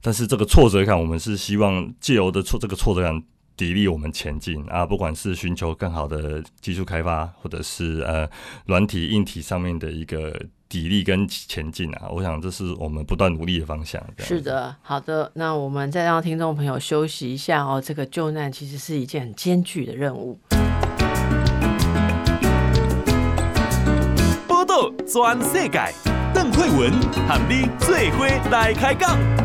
[0.01, 3.23] 但是这个挫折感，我们是希望借由的挫这个挫折感。
[3.57, 4.85] 砥砺我们前进啊！
[4.85, 8.27] 不管是寻求更好的技术开发，或者是呃
[8.65, 10.31] 软体、硬体上面的一个
[10.69, 14.03] 砥砺跟前进啊，我想这是我们不断努力的方向。
[14.17, 17.79] 是的，好的，那我们再让听众朋友休息一下哦。
[17.79, 20.39] 这个救难其实是一件很艰巨的任务。
[24.47, 25.93] 报道全世界，
[26.33, 26.91] 邓惠文
[27.27, 29.42] 喊你做伙来开讲。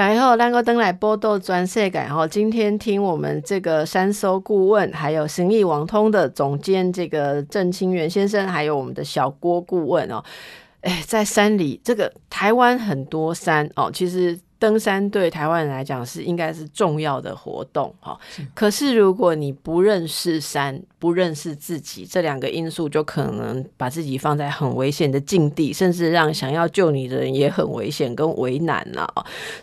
[0.00, 2.26] 然后，咱个登来报道全世界哈。
[2.26, 10.24] 今天听我们这个山搜顾问，还有行艺网通的总监这个郑清源先生，还有我们的小郭顾问哦。
[10.80, 18.18] 哎，在山里，这个台湾很多山哦，其实登山对台湾人来讲是应该是重要的活动哈。
[18.30, 29.08] 是可是如果你不认识山，不认识自己，这两个因素就可能把自己放在很危险的境地，甚至让想要救你的人也很危险跟为难了。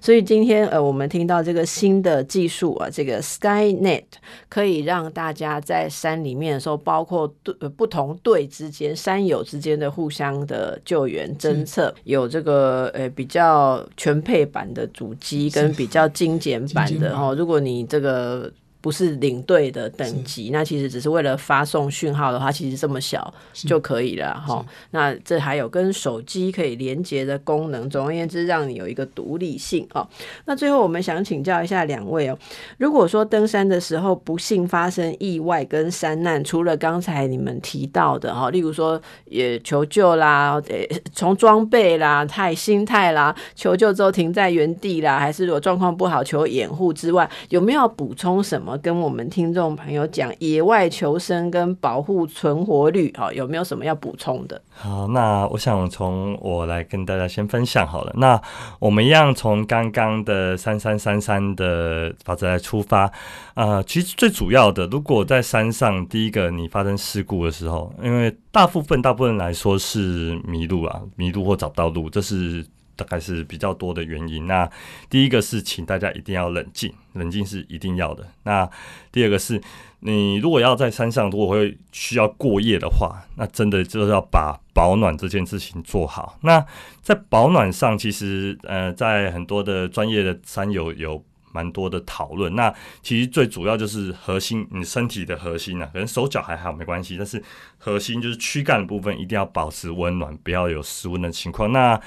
[0.01, 4.03] 所以今天呃，我们听到这个新的技术啊，这个 SkyNet
[4.49, 17.35] 可以让大家在山里面的时候，包括队不同队之间、山友之间的互相的救援侦测，有这个呃比较全配版的主机跟比较精简版的哦。
[17.37, 18.51] 如果你这个。
[18.87, 24.65] 不是领队的等级，那其实只是为了发送讯号的话，其实这么小就可以了哈。
[24.91, 30.07] 那这还有跟手机可以连接的功能，总而言之，让你有一个独立性哦。
[30.45, 32.39] 那最后我们想请教一下两位哦，
[32.77, 40.77] 如果说登山的时候不幸发生意外跟山难，除了刚才你们提到的哈，例如说也求救啦，呃，
[41.11, 48.76] 从装备啦、态心态啦，求救之后停在原地啦，还是如果状况不好求掩护之外，有没有补充什么？
[48.77, 54.61] 跟我们听众朋友讲野外求生跟保护存活率，好，有没有什么要补充的？
[54.69, 58.13] 好，那我想从我来跟大家先分享好了。
[58.17, 58.39] 那
[58.79, 63.11] 我们一样从刚刚的三三三三的法则来出发。
[63.55, 72.65] 呃，其实最主要的，如果在山上，第一个你发生事故的时候，因为大部分大部分来说是迷路啊，迷路或找不到路，这是。
[72.97, 74.45] 大概是比较多的原因。
[74.47, 74.69] 那
[75.09, 78.27] 第一个是，请大家一定要冷静，冷静是一定要的。
[78.43, 78.69] 那
[79.11, 79.61] 第二个是，
[80.01, 86.37] 你如果要在山上，如果会需要过夜的话，那真的就是要把保暖这件事情做好。
[86.41, 86.65] 那
[87.01, 91.23] 在保暖上，其实呃，在很多的专业的山友有。
[91.57, 97.43] 蛮多的讨论，那其实最主要就是核心，你身体的核心啊，可能手脚还好没关系，但是
[97.79, 101.71] 核心就是躯干的部分一定要保持温暖，不要有失温的情况。
[101.71, 101.99] 那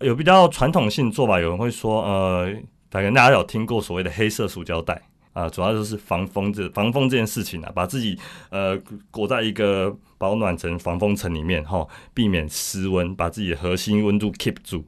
[0.00, 2.52] 有比较传统性做法，有人会说，呃，
[2.90, 5.00] 大概大家有听过所谓的黑色塑胶袋
[5.32, 8.18] 啊，主要就是防风这防风这件事情啊，把自己
[8.50, 8.78] 呃
[9.10, 14.84] 裹在一个保暖层、防风层里面，哈，避免失温，把自己的核心温度 keep 住。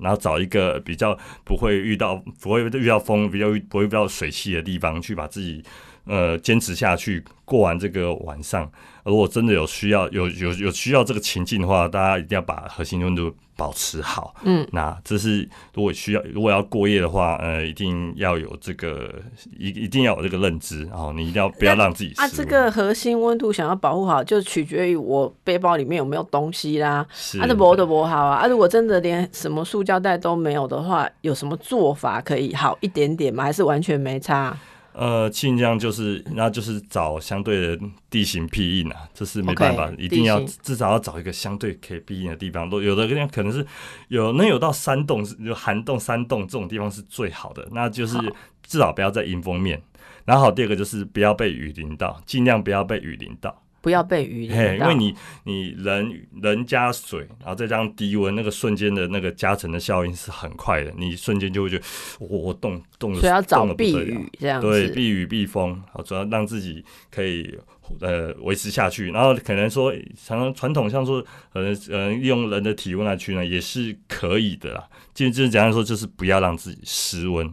[0.00, 5.62] 然后找一个比较不会遇到不会遇到风，比较不会遇到水汽的地方，去把自己
[6.06, 8.70] 呃坚持下去，过完这个晚上。
[9.04, 14.32] 如果真的有需要有有有需要这个情境的话，大家一定要把核心温度保持好。
[14.44, 15.42] 嗯，那这是
[15.74, 19.12] 如果需要如果要过夜的话，呃，一定要有这个
[19.58, 27.04] 一一定要有这个认知，然后你一定要不要让自己啊，这个核心温度想要保护好，就取决于我背包里面有没有东西啦。
[27.12, 28.36] 是，啊，这薄的薄好啊。
[28.36, 33.42] 啊，如果真的连什么塑胶袋都没有的话，有什么做法可以好一点点吗？
[33.42, 34.56] 还是完全没差？
[34.94, 42.68] 呃，尽量就是，那就是找相对的地形庇应啊，这是没办法，okay, 一定要至少要找一个相对可以庇应的地方。
[42.68, 43.66] 都有的人可能是
[44.08, 48.18] 有能有到山洞，有涵洞、山洞这种地方是最好的，那就是
[48.62, 49.80] 至少不要在迎风面。
[50.24, 53.61] 然后第二个就是不要被雨淋到，尽量不要被雨淋到。
[53.82, 61.84] 不要被雨淋到，因为你你人人加水，然后再加上低温，那个瞬间的那个加成的效应是很快的，你瞬间就会觉得
[62.20, 67.58] 我我冻冻，所以要找避雨这样子，对，避雨避风，好，主要让自己可以
[68.00, 69.10] 呃维持下去。
[69.10, 69.92] 然后可能说，
[70.24, 71.16] 常常传统像说，
[71.52, 74.88] 呃呃，利用人的体温来取暖也是可以的啦。
[75.12, 77.44] 就就是简单说，就是不要让自己失温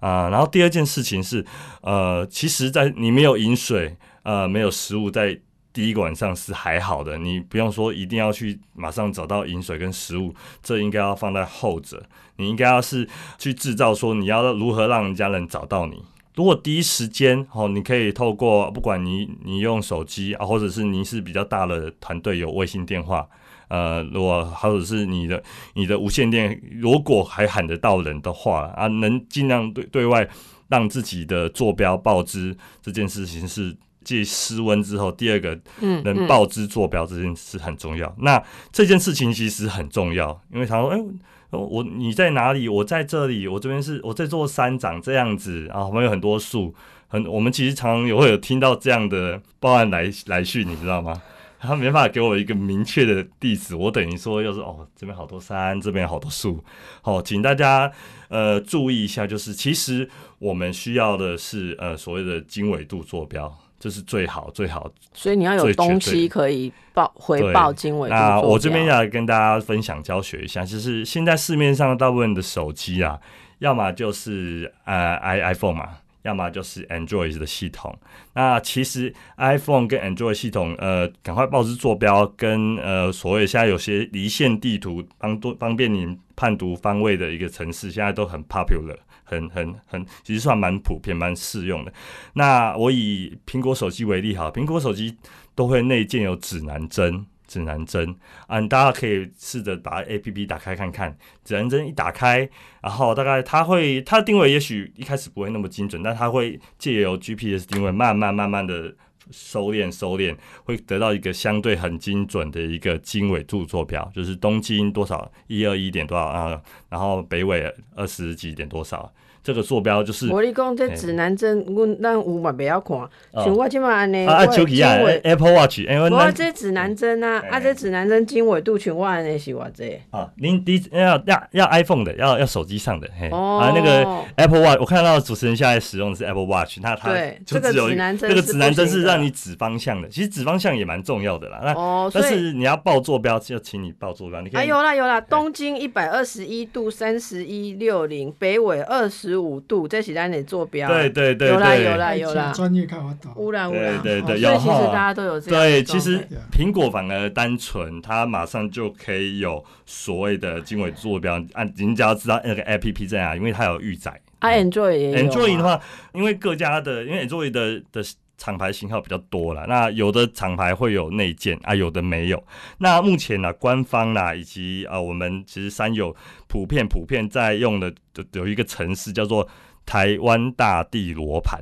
[0.00, 0.30] 啊、呃。
[0.30, 1.44] 然后第二件事情是，
[1.82, 5.38] 呃，其实，在你没有饮水，呃，没有食物在。
[5.72, 12.04] 第一个晚上是还好的，你不用说一定要去马上找到饮水跟食物，这应该要放在后者。
[12.36, 13.08] 你应该要是
[13.38, 16.02] 去制造说你要如何让人家能找到你。
[16.34, 23.28] 如果第一时间哦，你可以透过不管你你用手机啊，或者是你是比较大的团队有卫星电话，
[23.68, 25.42] 呃，如果或者是你的
[25.74, 30.28] 你的无线电，如果还喊得到人的话啊，能尽量对对外
[30.68, 33.76] 让自己的坐标报知这件事情是。
[34.08, 35.58] 即失温之后，第二个
[36.02, 38.08] 能报知坐标这件事很重要。
[38.08, 38.42] 嗯嗯、那
[38.72, 41.04] 这件事情其实很重要，因为他说：“哎、欸，
[41.50, 42.70] 我你在哪里？
[42.70, 43.46] 我在这里。
[43.46, 46.74] 我这边是我这座山长这样子啊，我们有很多树。
[47.08, 51.20] 很我们其实常常也会有听到这样的报案来来讯，你知道吗？
[51.60, 56.64] 他没办法给我一个明确的地址，我等于说又是哦，这边好多山，这边好多树。
[57.02, 57.92] 好，请大家
[58.28, 68.14] 呃注意一下，就是其实我们需要的是呃所谓的经纬度坐标。”这是最好最好，所以你要有东西可以报回报经纬度。
[68.14, 73.18] 那我这边要跟大家分享教学一下，就是现在市面上大部分的手机啊，
[73.60, 75.90] 要么就是呃 i iPhone 嘛，
[76.22, 77.96] 要么就是 Android 的系统。
[78.34, 88.96] 那其实 iPhone 跟 Android 系统，呃，赶快报知坐标跟呃所谓现在有些离线地图帮多方便你判读方位的一个城市，现在都很 popular。
[89.28, 91.92] 很很很，其实算蛮普遍、蛮适用的。
[92.32, 95.16] 那我以苹果手机为例哈，苹果手机
[95.54, 98.14] 都会内建有指南针，指南针
[98.46, 101.16] 啊，大家可以试着把 APP 打开看看。
[101.44, 102.48] 指南针一打开，
[102.82, 108.94] 然后大概它会，它的定位也许一开始不会那么精准，但它会借由 GPS 定位，慢慢慢慢的
[109.30, 119.12] 收敛收敛，会得到一个相对很精准的一个经纬度坐标，就是东经多少一二一点多少啊，然后北纬二十几点多少。
[119.42, 120.28] 这个坐标就是。
[120.30, 122.98] 我跟你讲，这指南针，阮咱有嘛不要看，
[123.34, 125.80] 像我即马安尼，啊手机啊，Apple Watch，
[126.12, 129.98] 我这指南针啊，啊这指南针经纬度像我安尼是偌济。
[130.10, 137.14] 啊，您第要要要 iPhone 的，要要手机上的，嘿，啊那个 Apple Watch，我看到主持人现在使用的是 Apple Watch，那它
[137.46, 141.60] 就只有这个指南针是让你指方向的，其实指方向也蛮重要的啦。
[141.62, 144.40] 那但是你要报坐标，就请你报坐标。
[144.42, 149.27] 你看，有啦有啦，东经一百二十一度三十一六零，北纬二十。
[149.36, 150.88] 五度，这是咱的坐标。
[150.88, 152.52] 对对对，有啦有啦有啦。
[152.54, 153.32] 专业看法到。
[153.36, 154.00] 污染污染。
[154.02, 155.60] 对对对，所以其实大家都有这样。
[155.60, 161.42] 对，其实苹果反而单纯，它马上就可以有所谓的经纬坐标。
[161.52, 164.20] 按您只要知道那个 APP 在哪，因为它有预载。
[164.38, 165.30] 啊，Android 也有。
[165.30, 165.80] Android 的话，
[166.12, 168.04] 因为各家的，因为 Android 的的
[168.38, 172.42] 厂牌型号比较多了，那有的厂牌会有内建啊，有的没有。
[172.78, 176.16] 那目前呢，官方啦以及啊，我们其实三友
[176.46, 177.92] 普遍普遍在用的，
[178.32, 179.46] 有一个程式叫做。
[179.90, 181.58] 台湾大地罗盘，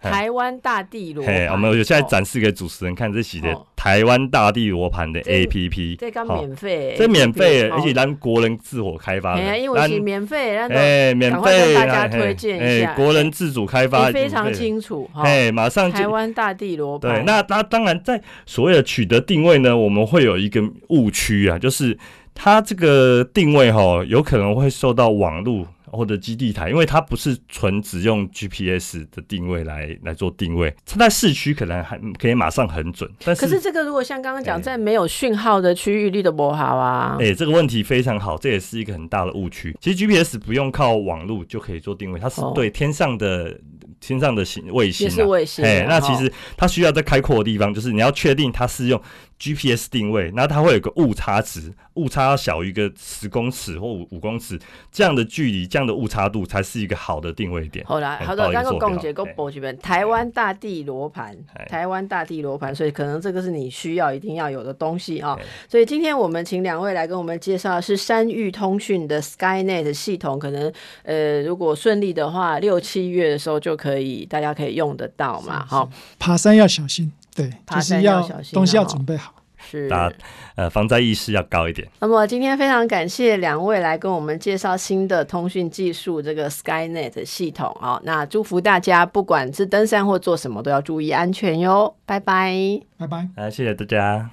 [0.00, 21.98] 台湾大地罗盘，我们有现在展示给主持人看这些的台湾大地罗盘的 APP，这刚免费，这免费，而且咱国人自我开发的，因为是免费，哎，免费，大家推荐一下，国人自主开发，非常清楚，哎，马上台湾大地罗盘，对，那那当然在所谓的取得定位呢，我们会有一个误区啊，就是
[22.34, 25.66] 它这个定位哈，有可能会受到网络。
[25.92, 33.10] 或者基地台，因为它不是纯只用 GPS 的定位来来做定位，它在市区可能还可以马上很准。
[33.24, 37.16] 但是，可是这个如果像刚刚讲，在没有讯号的区域，力的不好啊。
[37.20, 39.76] 哎、欸，这个问题非常好，这也是一个很大的误区。
[39.80, 43.54] 其实 GPS 不用靠网络就可以做定位，它是对天上的、哦、
[44.00, 45.64] 天上的星卫星、啊，是卫星。
[45.64, 49.00] 哎，那其实它需要在开阔的地方，就是你要确定它是用
[49.38, 51.72] GPS 定位，那它会有个误差值。
[51.94, 54.56] 误差要小于一个十公尺或五五公尺
[54.92, 57.84] 这样的距离，这样的误差度才是一个好的定位点。
[57.84, 61.36] 好啦，好的，那个公姐，个报这边台湾大地罗盘，
[61.68, 65.36] 台湾大地罗盘，所以可能这个是你需要一定要有的东西啊。
[65.68, 70.72] 所以今天我们请两位来跟我们介绍的是山域通讯的 SkyNet 系统，可能
[71.02, 75.66] 呃如果顺利的话，六七月的时候就可以，大家可以用得到嘛。
[75.66, 79.32] 好，爬山要小心，对，爬山要小心，东西要准备好。
[79.60, 80.16] 是，大家
[80.54, 81.86] 呃防灾意识要高一点。
[82.00, 88.00] 那么今天非常感谢两位来跟我们介绍新的通讯技术，这个 SkyNet 系统啊。
[88.04, 91.94] 那祝福大家，不管是登山或做什么，都要注意安全哟。
[92.06, 94.30] 拜拜，拜拜，啊，谢谢大家。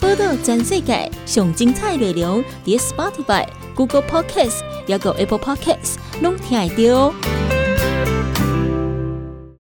[0.00, 7.61] 报道全世界上精彩内容，点 Spotify、Google Podcasts，还有 Apple Podcasts，拢听得到。